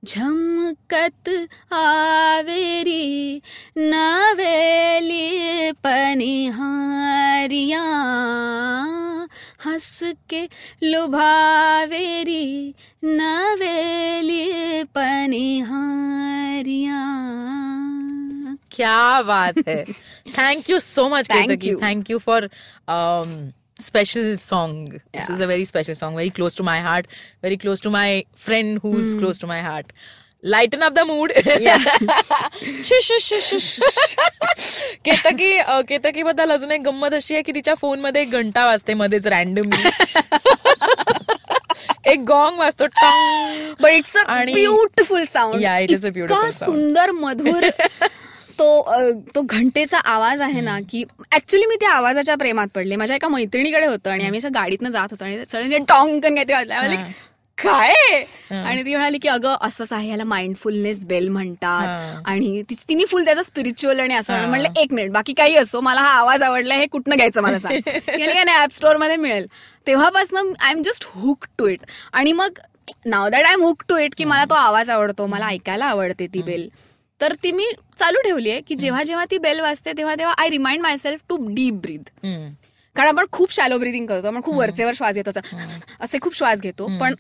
[0.06, 1.30] झमकत
[1.74, 3.42] आवेरी
[3.78, 7.84] नवेली पनिहारिया
[9.66, 10.00] हंस
[10.30, 10.44] के
[10.84, 12.46] लुभावेरी
[13.04, 15.99] नवेली पनिहारिया।
[18.80, 19.84] क्या बात है।
[20.38, 21.28] Thank you so much.
[21.84, 22.50] Thank you for
[23.82, 27.08] special song this is a very special song very close to my heart
[27.44, 29.92] very close to my friend who is close to my heart
[30.46, 31.32] lighten up the mood
[35.06, 38.94] Ketaki uh, Ketaki बद्दल अजून एक गंमत अशी आहे की तिच्या फोनमध्ये एक घंटा वाजते
[38.94, 39.90] मध्येच रॅन्डमली
[42.12, 43.74] एक गॉंग वाजतो tong.
[43.82, 44.24] But it's a
[44.54, 45.62] beautiful sound it
[45.98, 46.66] is a beautiful sound.
[46.66, 47.70] सुंदर मधुर
[48.60, 52.96] तो तो घंटेचा आवाज आहे ना की ऍक्च्युली मी त्या आवाजाच्या प्रेमात पडले.
[52.96, 56.54] माझ्या एका मैत्रिणीकडे होतं आणि आम्ही अशा गाडीतनं जात होतो आणि सडनली टॉंग कन काहीतरी
[56.54, 57.04] वाजलं.
[57.58, 57.94] काय?
[58.52, 62.22] आणि ती म्हणाली की अगं असंच आहे याला माइंडफुलनेस बेल म्हणतात.
[62.26, 66.10] आणि तिने फुल त्याचा स्पिरिच्युअल आणि असं म्हणलं एक मिनिट बाकी काही असो मला हा
[66.10, 67.80] आवाज आवडला हे कुठनं घ्यायचं मला सांग.
[68.08, 69.46] काय नाही ऍप स्टोअरमध्ये मिळेल.
[69.88, 71.80] तेव्हापासून I am just hook to it
[72.14, 72.60] आणि मग
[73.06, 76.28] now that I am hook to it की मला तो आवाज आवडतो मला ऐकायला आवडते
[76.28, 76.68] ती बेल
[77.22, 77.66] तर ती मी
[77.98, 81.22] चालू ठेवली आहे की जेव्हा जेव्हा ती बेल वाजते तेव्हा तेव्हा I remind my self
[81.30, 82.26] to deep breath
[82.96, 85.58] कारण आपण खूप शॅलो ब्रिदिंग करतो आपण खूप वरचेवर श्वास घेतो असं.
[86.00, 86.88] असे खूप श्वास घेतो.
[87.00, 87.16] पण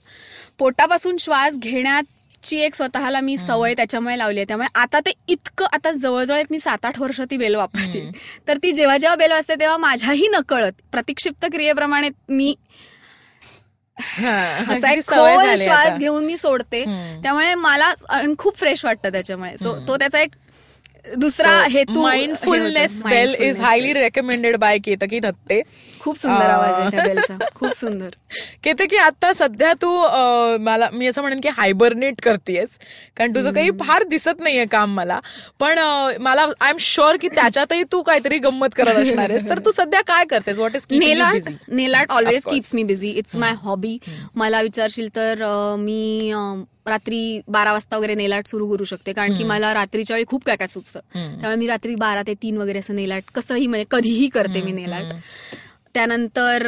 [0.57, 4.45] पोटापासून श्वास घेण्याची एक स्वतःला मी सवय त्याच्यामुळे लावली आहे.
[4.47, 8.09] त्यामुळे आता ते इतकं आता जवळजवळ एक मी सात आठ वर्ष ती बेल वापरते.
[8.47, 12.55] तर ती जेव्हा जेव्हा बेल वाजते तेव्हा माझ्याही नकळत प्रतिक्षिप्त क्रियेप्रमाणे मी
[14.69, 16.83] असा एक खोल श्वास घेऊन मी सोडते.
[17.23, 17.93] त्यामुळे मला
[18.39, 19.57] खूप फ्रेश वाटतं त्याच्यामुळे.
[19.57, 20.29] सो तो त्याचा एक
[21.17, 23.93] दुसरा हेतू माइंडफुलनेस हे bell is highly.
[23.93, 25.61] Recommended by Ketaki Datte.
[25.99, 28.09] खूप सुंदर आवाज आहे खूप सुंदर.
[28.63, 30.07] केतकी आता सध्या तू
[30.59, 32.77] मला मी असं म्हणेन की हायबरनेट करतेयस.
[33.17, 35.19] कारण तुझं काही फार दिसत नाहीये काम मला.
[35.59, 35.79] पण
[36.19, 39.49] मला आय एम शुअर की त्याच्यातही तू काहीतरी गंमत करत असणार आहेस.
[39.49, 40.57] तर तू सध्या काय करतेस?
[40.57, 42.45] What is nail art nail art always.
[42.45, 43.97] Keeps me busy it's my hobby
[44.35, 45.43] मला विचारशील तर
[45.79, 46.33] मी
[46.85, 50.45] रात्री बारा वाजता वगैरे नेल आर्ट सुरू करू शकते कारण की मला रात्रीच्या वेळी खूप
[50.45, 53.85] काय काय सुचतं त्यामुळे मी रात्री बारा ते तीन वगैरे असं नेल आर्ट कसंही म्हणजे
[53.91, 55.15] कधीही करते मी नेल आर्ट
[55.93, 56.67] त्यानंतर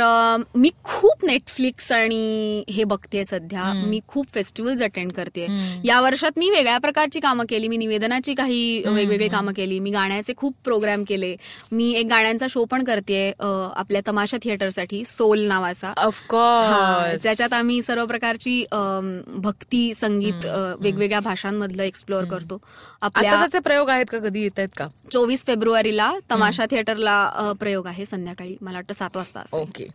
[0.55, 3.71] मी खूप नेटफ्लिक्स आणि हे बघते सध्या.
[3.87, 5.45] मी खूप फेस्टिवल्स अटेंड करते
[5.85, 7.67] या वर्षात मी वेगळ्या प्रकारची कामं केली.
[7.67, 9.79] मी निवेदनाची काही वेगवेगळी कामं केली.
[9.79, 11.35] मी गाण्याचे खूप प्रोग्राम केले.
[11.71, 15.93] मी एक गाण्यांचा शो पण करते आपल्या तमाशा थिएटरसाठी सोल नावाचा.
[15.97, 20.45] ऑफकोर्स ज्याच्यात आम्ही सर्व प्रकारची भक्ती संगीत
[20.79, 22.61] वेगवेगळ्या भाषांमधलं एक्सप्लोअर करतो.
[23.01, 24.19] आता आपल्या त्याचे प्रयोग आहेत का?
[24.19, 24.87] कधी येत आहेत का?
[25.11, 28.55] चोवीस फेब्रुवारीला तमाशा थिएटरला प्रयोग आहे संध्याकाळी.
[28.61, 29.59] मला वाटतं सात वाजता असेल.
[29.59, 29.87] ओके.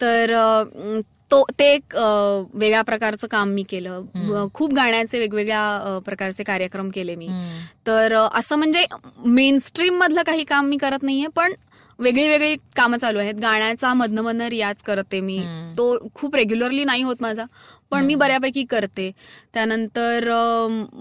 [0.00, 0.34] तर
[1.30, 1.94] तो ते एक
[2.54, 4.48] वेगळ्या प्रकारचं काम मी केलं.
[4.54, 7.28] खूप गाण्याचे वेगवेगळ्या प्रकारचे कार्यक्रम केले मी.
[7.86, 8.84] तर असं म्हणजे
[9.18, 11.52] मेन स्ट्रीम मधलं काही काम मी करत नाहीये पण
[11.98, 13.34] वेगळी वेगळी कामं चालू आहेत.
[13.34, 15.38] गाण्याचा मधनं मधनं रियाज करते मी.
[15.78, 17.44] तो खूप रेग्युलरली नाही होत माझा.
[17.94, 19.10] पण मी बऱ्यापैकी करते.
[19.54, 20.28] त्यानंतर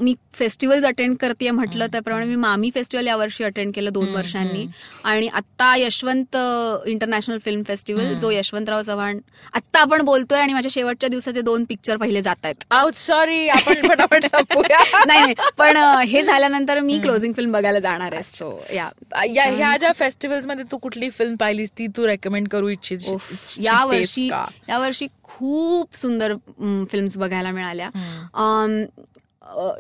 [0.01, 4.65] मी फेस्टिवल्स अटेंड करते म्हटलं त्याप्रमाणे मी मामी फेस्टिवल यावर्षी अटेंड केलं दोन वर्षांनी.
[5.03, 6.37] आणि आत्ता यशवंत
[6.87, 9.19] इंटरनॅशनल फिल्म फेस्टिवल जो यशवंतराव चव्हाण
[9.53, 14.25] आत्ता आपण बोलतोय आणि माझ्या शेवटच्या दिवसाचे दोन पिक्चर पहिले जात आहेत सॉरी आपण फटाफट
[15.07, 15.77] नाही नाही पण
[16.07, 18.23] हे झाल्यानंतर मी क्लोजिंग फिल्म बघायला जाणार आहे.
[18.23, 18.89] सो या
[19.45, 23.09] ह्या ज्या फेस्टिवल्समध्ये तू कुठली फिल्म पाहिलीस ती तू रेकमेंड करू इच्छित
[23.61, 24.27] या वर्षी
[24.69, 26.33] या वर्षी खूप सुंदर
[26.91, 27.89] फिल्म्स बघायला मिळाल्या.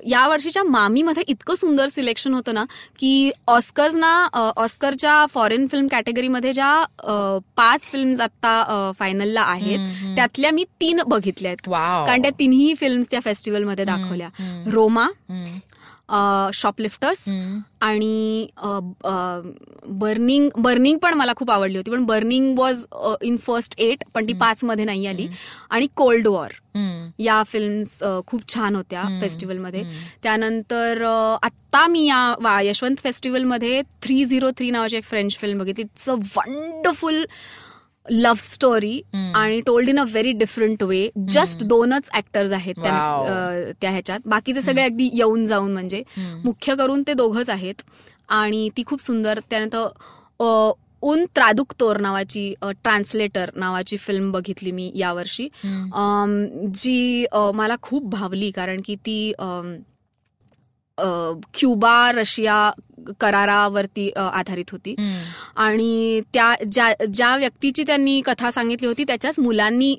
[0.07, 2.63] या वर्षीच्या मामीमध्ये इतकं सुंदर सिलेक्शन होतं ना
[2.99, 4.11] की ऑस्कर्सना
[4.55, 11.67] ऑस्करच्या फॉरेन फिल्म कॅटेगरीमध्ये ज्या पाच फिल्म्स आता फायनलला आहेत त्यातल्या मी तीन बघितल्या आहेत.
[11.67, 12.05] वाव.
[12.05, 14.29] कारण त्या तिन्ही फिल्म्स त्या फेस्टिवलमध्ये दाखवल्या.
[14.67, 15.07] रोमा
[16.53, 17.27] शॉपलिफ्टर्स
[17.81, 18.47] आणि
[19.87, 22.85] बर्निंग बर्निंग पण मला खूप आवडली होती पण burning was
[23.21, 25.27] in first eight पण ती पाच मध्ये नाही आली.
[25.69, 26.51] आणि कोल्ड वॉर
[27.19, 27.97] या फिल्म्स
[28.27, 29.83] खूप छान होत्या फेस्टिवलमध्ये
[30.23, 31.03] त्यानंतर
[31.41, 35.83] आत्ता मी या यशवंत फेस्टिवलमध्ये थ्री झिरो थ्री नावाची एक फ्रेंच फिल्म बघितली.
[35.83, 37.23] It's a wonderful
[38.05, 44.19] love story आणि told in a very different way just दोनच ऍक्टर्स आहेत त्या ह्याच्यात.
[44.25, 46.01] बाकीचे सगळे अगदी येऊन जाऊन म्हणजे.
[46.45, 47.81] मुख्य करून ते दोघच आहेत.
[48.29, 50.71] आणि ती खूप सुंदर त्यानंतर
[51.03, 55.47] उन त्रादुक्तोर नावाची ट्रान्सलेटर नावाची फिल्म बघितली मी यावर्षी.
[56.75, 57.25] जी
[57.55, 59.31] मला खूप भावली कारण की ती
[60.97, 62.71] क्युबा रशिया
[63.19, 64.95] करारावरती आधारित होती.
[65.55, 69.93] आणि त्या ज्या ज्या व्यक्तीची त्यांनी कथा सांगितली होती त्याच्याच मुलांनी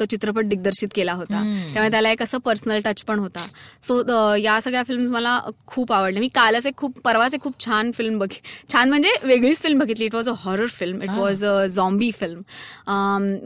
[0.00, 1.42] तो चित्रपट दिग्दर्शित केला होता.
[1.72, 3.46] त्यामुळे त्याला एक असं पर्सनल टच पण होता.
[3.82, 4.02] सो
[4.36, 6.20] या सगळ्या फिल्म्स मला खूप आवडल्या.
[6.20, 8.28] मी कालच एक खूप परवाच एक खूप छान फिल्म बघ
[8.72, 10.04] छान म्हणजे वेगळीच फिल्म बघितली.
[10.04, 12.40] It was a horror film it was a zombie film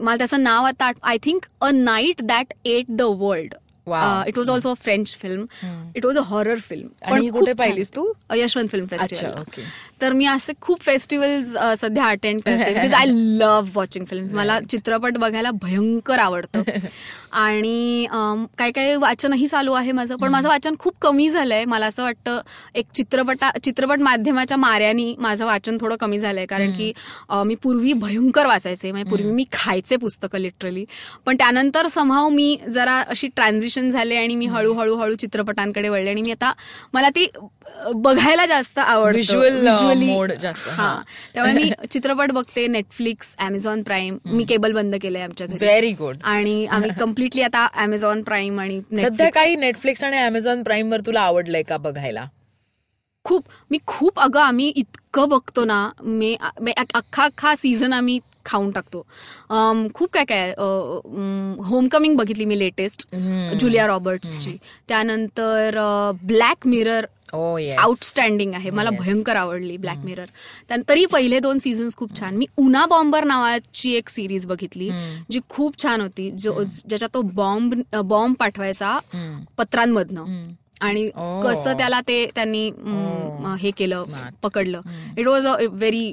[0.03, 3.53] मला त्याचं नाव आता I think a night that ate the world.
[4.27, 5.45] It was also French film
[5.95, 8.11] it was a horror film ही कुठे पाहिलीस तू?
[8.35, 9.31] Yashwant film festival.
[10.01, 12.73] तर मी असे खूप फेस्टिवल्स सध्या अटेंड करते.
[12.73, 16.61] Because I love watching film मला चित्रपट बघायला भयंकर आवडतं.
[17.31, 18.05] आणि
[18.57, 20.15] काय काय वाचनही चालू आहे माझं.
[20.15, 21.65] पण माझं वाचन खूप कमी झालंय.
[21.65, 22.39] मला असं वाटतं
[22.75, 26.45] एक चित्रपटा चित्रपट माध्यमाच्या माऱ्यानी माझं वाचन थोडं कमी झालंय.
[26.45, 26.91] कारण की
[27.29, 28.91] अ, मी पूर्वी भयंकर वाचायचे.
[28.91, 30.85] म्हणजे पूर्वी मी खायचे पुस्तकं लिटरली
[31.25, 36.21] पण त्यानंतर समहाव मी जरा अशी ट्रान्झिशन झाले आणि मी हळूहळू हळू चित्रपटांकडे वळले आणि
[36.21, 36.51] मी आता
[36.93, 37.27] मला ती
[37.95, 39.19] बघायला जास्त आवडतं.
[40.07, 41.01] Mode जास्त, हा.
[41.33, 45.57] त्यामुळे मी चित्रपट बघते नेटफ्लिक्स अमेझॉन प्राईम मी केबल बंद केलंय आमच्या घरी.
[45.61, 50.91] व्हेरी गुड आणि आम्ही कम्प्लिटली आता अमेझॉन प्राईम आणि सध्या काही नेटफ्लिक्स आणि अमेझॉन प्राईम
[50.91, 52.25] वर तुला आवडलंय का बघायला?
[53.23, 56.35] खूप मी खूप अगं आम्ही इतकं बघतो ना मी
[56.77, 58.19] अख्खा अख्खा सीझन आम्ही
[58.49, 59.05] खाऊन टाकतो.
[59.93, 60.53] खूप काय काय
[61.69, 63.07] होमकमिंग बघितली मी लेटेस्ट
[63.59, 64.57] जुलिया रॉबर्ट्सची
[64.89, 65.79] त्यानंतर
[66.23, 67.05] ब्लॅक मिरर
[67.79, 68.69] आउटस्टँडिंग आहे.
[68.69, 70.25] मला भयंकर आवडली ब्लॅक मिरर
[70.89, 72.37] तरी पहिले दोन सीझन्स खूप छान.
[72.37, 74.89] मी उना बॉम्बर नावाची एक सिरीज बघितली
[75.31, 76.29] जी खूप छान होती.
[76.31, 78.97] जो ज्याच्यात तो बॉम्ब बॉम्ब पाठवायचा
[79.57, 80.47] पत्रांमधनं.
[80.81, 81.09] आणि.
[81.43, 82.69] कसं त्याला ते त्यांनी
[83.59, 84.03] हे केलं
[84.43, 84.81] पकडलं.
[85.17, 86.05] It was a very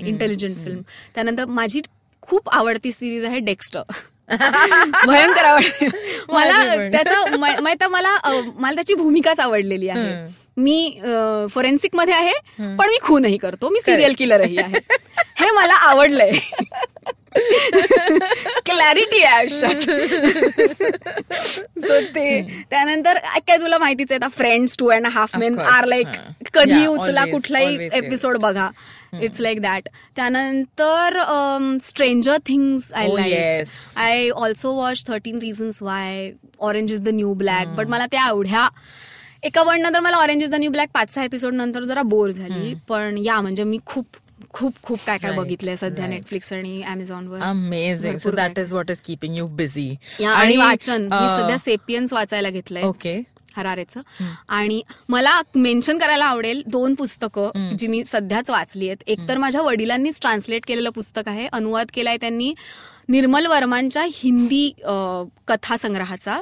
[0.00, 0.80] intelligent film
[1.14, 1.80] त्यानंतर माझी
[2.22, 3.82] खूप आवडती सिरीज आहे डेक्स्टर
[5.06, 5.88] भयंकर आवडली
[6.28, 6.88] मला.
[6.92, 8.16] त्याचं माहीत मला
[8.56, 10.24] मला त्याची भूमिकाच आवडलेली आहे.
[10.56, 10.98] मी
[11.50, 12.32] फॉरेन्सिकमध्ये आहे
[12.76, 13.68] पण मी खूनही करतो.
[13.68, 14.78] मी सिरियल किलरही आहे.
[15.38, 16.30] हे मला आवडलंय.
[18.66, 19.80] क्लॅरिटी आहे आयुष्यात.
[21.80, 22.40] सो ते.
[22.70, 25.58] त्यानंतर काय तुला माहितीच आहे Friends Two and Half Men.
[25.58, 26.06] Are like.
[26.54, 27.88] कधी उचला कुठलाही.
[27.92, 28.68] एपिसोड बघा.
[29.22, 31.18] इट्स लाईक दॅट त्यानंतर
[31.82, 33.66] Stranger Things I like.
[33.96, 36.30] I also watch Thirteen Reasons Why
[36.60, 38.68] Orange Is the New Black but मला त्या एवढ्या
[39.44, 42.30] एका वन नंतर मला Orange Is the New Black पाच सहा एपिसोड नंतर जरा बोर
[42.30, 42.74] झाली.
[42.88, 44.06] पण या म्हणजे मी खूप
[44.50, 46.06] खूप खूप काय काय बघितलंय सध्या.
[46.06, 49.94] नेटफ्लिक्स आणि अमेझॉनवर amazing so that is what is keeping you busy
[50.26, 51.08] आणि वाचन.
[51.12, 52.82] मी सध्या सेपियन्स वाचायला घेतलंय.
[52.82, 53.20] ओके.
[53.56, 54.00] हरारेचं.
[54.48, 59.02] आणि मला मेन्शन करायला आवडेल दोन पुस्तकं जी मी सध्याच वाचली आहेत.
[59.06, 61.46] एक तर माझ्या वडिलांनीच ट्रान्सलेट केलेलं पुस्तक आहे.
[61.52, 62.52] अनुवाद केलाय त्यांनी.
[63.08, 64.68] निर्मल वर्मांच्या हिंदी
[65.48, 66.40] कथासंग्रहाचा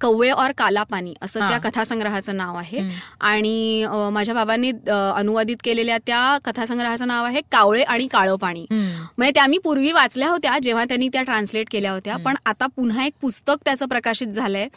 [0.00, 1.40] कव्वे और काला पाणी असं.
[1.48, 2.80] त्या कथासंग्रहाचं नाव आहे.
[3.20, 9.46] आणि माझ्या बाबांनी अनुवादित केलेल्या त्या कथासंग्रहाचं नाव आहे कावळे आणि काळं पाणी म्हणजे त्या
[9.46, 12.16] मी पूर्वी वाचल्या होत्या जेव्हा त्यांनी त्या ट्रान्सलेट केल्या होत्या.
[12.24, 14.68] पण आता पुन्हा एक पुस्तक त्याचं प्रकाशित झालंय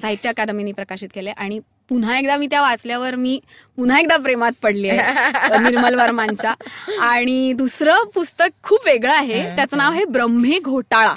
[0.00, 1.32] साहित्य अकादमीने प्रकाशित केलंय.
[1.36, 3.40] आणि पुन्हा एकदा मी त्या वाचल्यावर मी
[3.76, 6.54] पुन्हा एकदा प्रेमात पडली आहे निर्मल वर्मांच्या.
[7.00, 9.56] आणि दुसरं पुस्तक खूप वेगळं आहे.
[9.56, 11.14] त्याचं नाव आहे ब्रह्मे घोटाळा.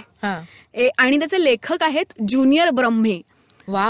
[0.97, 3.21] आणि त्याचे लेखक आहेत ज्युनियर ब्रह्मे.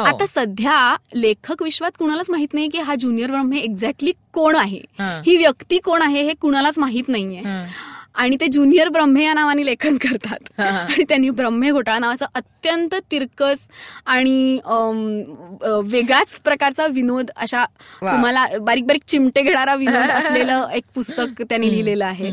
[0.06, 4.80] आता सध्या लेखक विश्वात कुणालाच माहीत नाही की हा ज्युनियर ब्रह्मे एक्झॅक्टली कोण आहे.
[5.00, 5.22] हा.
[5.38, 7.42] व्यक्ती कोण आहे हे कुणालाच माहीत नाहीये.
[8.16, 10.62] आणि ते ज्युनियर ब्रह्मे या नावाने लेखन करतात.
[10.62, 13.60] आणि त्यांनी ब्रह्मे घोटाळा नावाचा अत्यंत तिरकस
[14.06, 14.60] आणि
[15.86, 17.66] वेगळ्याच प्रकारचा विनोद अशा.
[18.02, 22.32] तुम्हाला बारीक बारीक चिमटे घेणारा विनोद असलेलं एक पुस्तक त्यांनी लिहिलेलं आहे.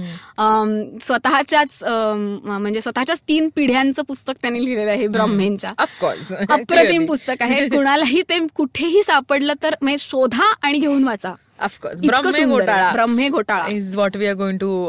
[1.02, 5.70] स्वतःच्याच म्हणजे स्वतःच्याच तीन पिढ्यांचं पुस्तक त्यांनी लिहिलेलं आहे ब्रह्मेंच्या.
[5.78, 7.68] ऑफकोर्स अप्रतिम पुस्तक आहे.
[7.76, 11.32] कुणालाही ते कुठेही सापडलं तर म्हणजे शोधा आणि घेऊन वाचा.
[11.60, 12.44] Of course Brahme.
[12.44, 12.90] Ghotala.
[12.92, 13.66] Brahme Ghotala.
[13.68, 14.88] Is what we are going to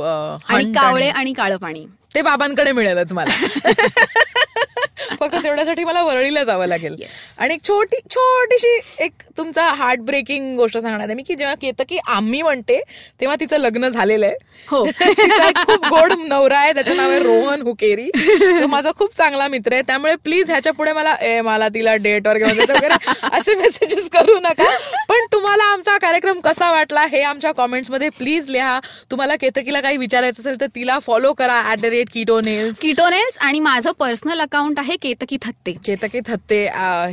[0.49, 3.45] आणि कावळे आणि काळं पाणी ते बाबांकडे मिळेलच मला.
[5.19, 6.95] फक्त तेवढ्यासाठी मला वरळीला जावं लागेल.
[7.39, 11.97] आणि एक छोटी छोटीशी एक तुमचा हार्ट ब्रेकिंग गोष्ट सांगणार आहे मी की जेव्हा केतकी
[12.07, 12.81] आम्ही म्हणते
[13.21, 14.35] तेव्हा तिचं लग्न झालेलं आहे.
[14.67, 14.85] हो.
[15.55, 18.09] खूप गोड नवरा आहे त्याचं नाव आहे रोहन हुकेरी.
[18.61, 19.81] तो माझा खूप चांगला मित्र आहे.
[19.81, 23.11] त्यामुळे प्लीज ह्याच्या पुढे मला ए मला तिला जायचं वगैरे.
[23.31, 24.77] असे मेसेजेस करू नका.
[25.49, 28.79] तुम्हाला आमचा कार्यक्रम कसा वाटला हे आमच्या कॉमेंट्समध्ये प्लीज लिहा.
[29.11, 33.37] तुम्हाला केतकीला काही विचारायचं असेल तर तिला फॉलो करा at the rate keto nails keto nails
[33.41, 35.71] आणि माझं पर्सनल अकाउंट आहे केतकी थत्ते.
[35.85, 36.61] केतकी थत्ते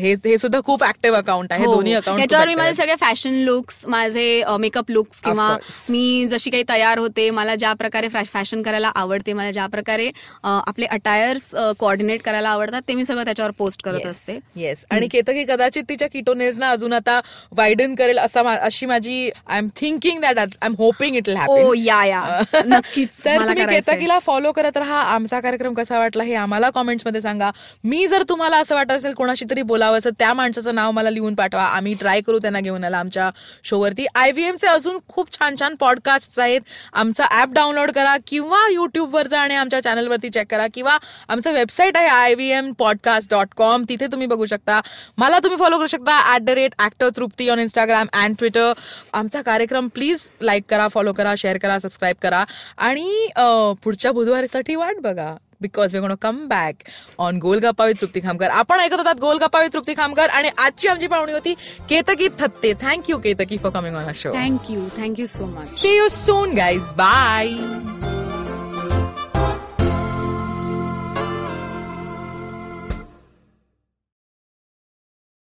[0.00, 1.64] हे सुद्धा खूप ऍक्टिव्ह अकाउंट आहे.
[1.64, 1.72] हो.
[1.74, 5.48] दोन्ही अकाउंट याच्यावर मी माझे सगळे फॅशन लुक्स माझे मेकअप लुक्स किंवा.
[5.90, 10.10] मी जशी काही तयार होते मला ज्या प्रकारे फॅशन करायला आवडते मला ज्या प्रकारे
[10.44, 14.38] आपले अटायर्स कोऑर्डिनेट करायला आवडतात ते मी सगळं त्याच्यावर पोस्ट करत असते.
[14.56, 17.20] येस आणि केतकी कदाचित तिच्या किटोनेल्सना अजून आता
[17.56, 21.72] वाईडन करेल असा अशी माझी I am thinking that I am hoping it will happen
[21.76, 22.22] या या.
[22.66, 23.64] नक्कीच तर तुम्ही.
[23.66, 25.00] केतकीला फॉलो करत राहा.
[25.02, 27.50] आमचा कार्यक्रम कसा वाटला हे आम्हाला कॉमेंट्समध्ये सांगा.
[27.84, 31.34] मी जर तुम्हाला असं वाटत असेल कोणाशी तरी बोलावं असं त्या माणसाचं नाव मला लिहून
[31.34, 31.62] पाठवा.
[31.62, 33.30] आम्ही ट्राय करू त्यांना घेऊन यायला आमच्या
[33.64, 36.60] शोवरती आयव्हीएम चे अजून खूप छान छान पॉडकास्ट आहेत.
[36.92, 40.98] आमचा ऍप डाउनलोड करा किंवा युट्यूबवर जा आणि आमच्या चॅनलवरती चेक करा किंवा
[41.28, 44.80] आमचं वेबसाईट आहे I V M podcast dot com तिथे तुम्ही बघू शकता.
[45.18, 48.72] मला तुम्ही फॉलो करू शकता at the rate actor Trupti on Instagram and Twitter
[49.14, 52.44] आमचा कार्यक्रम प्लीज लाईक करा फॉलो करा शेअर करा सबस्क्राईब करा.
[52.78, 53.28] आणि
[53.82, 56.82] पुढच्या बुधवारीसाठी वाट बघा because we gonna come back
[57.18, 58.50] on Golgappa with Trupti Khamkar.
[58.50, 61.54] आपण ऐकत होतात गोलगप्पा विथ तृप्ती खामकर आणि आजची आमची पाहुणी होती
[61.88, 62.72] Ketaki Thatte.
[62.82, 66.92] Thank you Ketaki for coming on a show thank you thank you so much see you soon guys
[66.96, 67.54] bye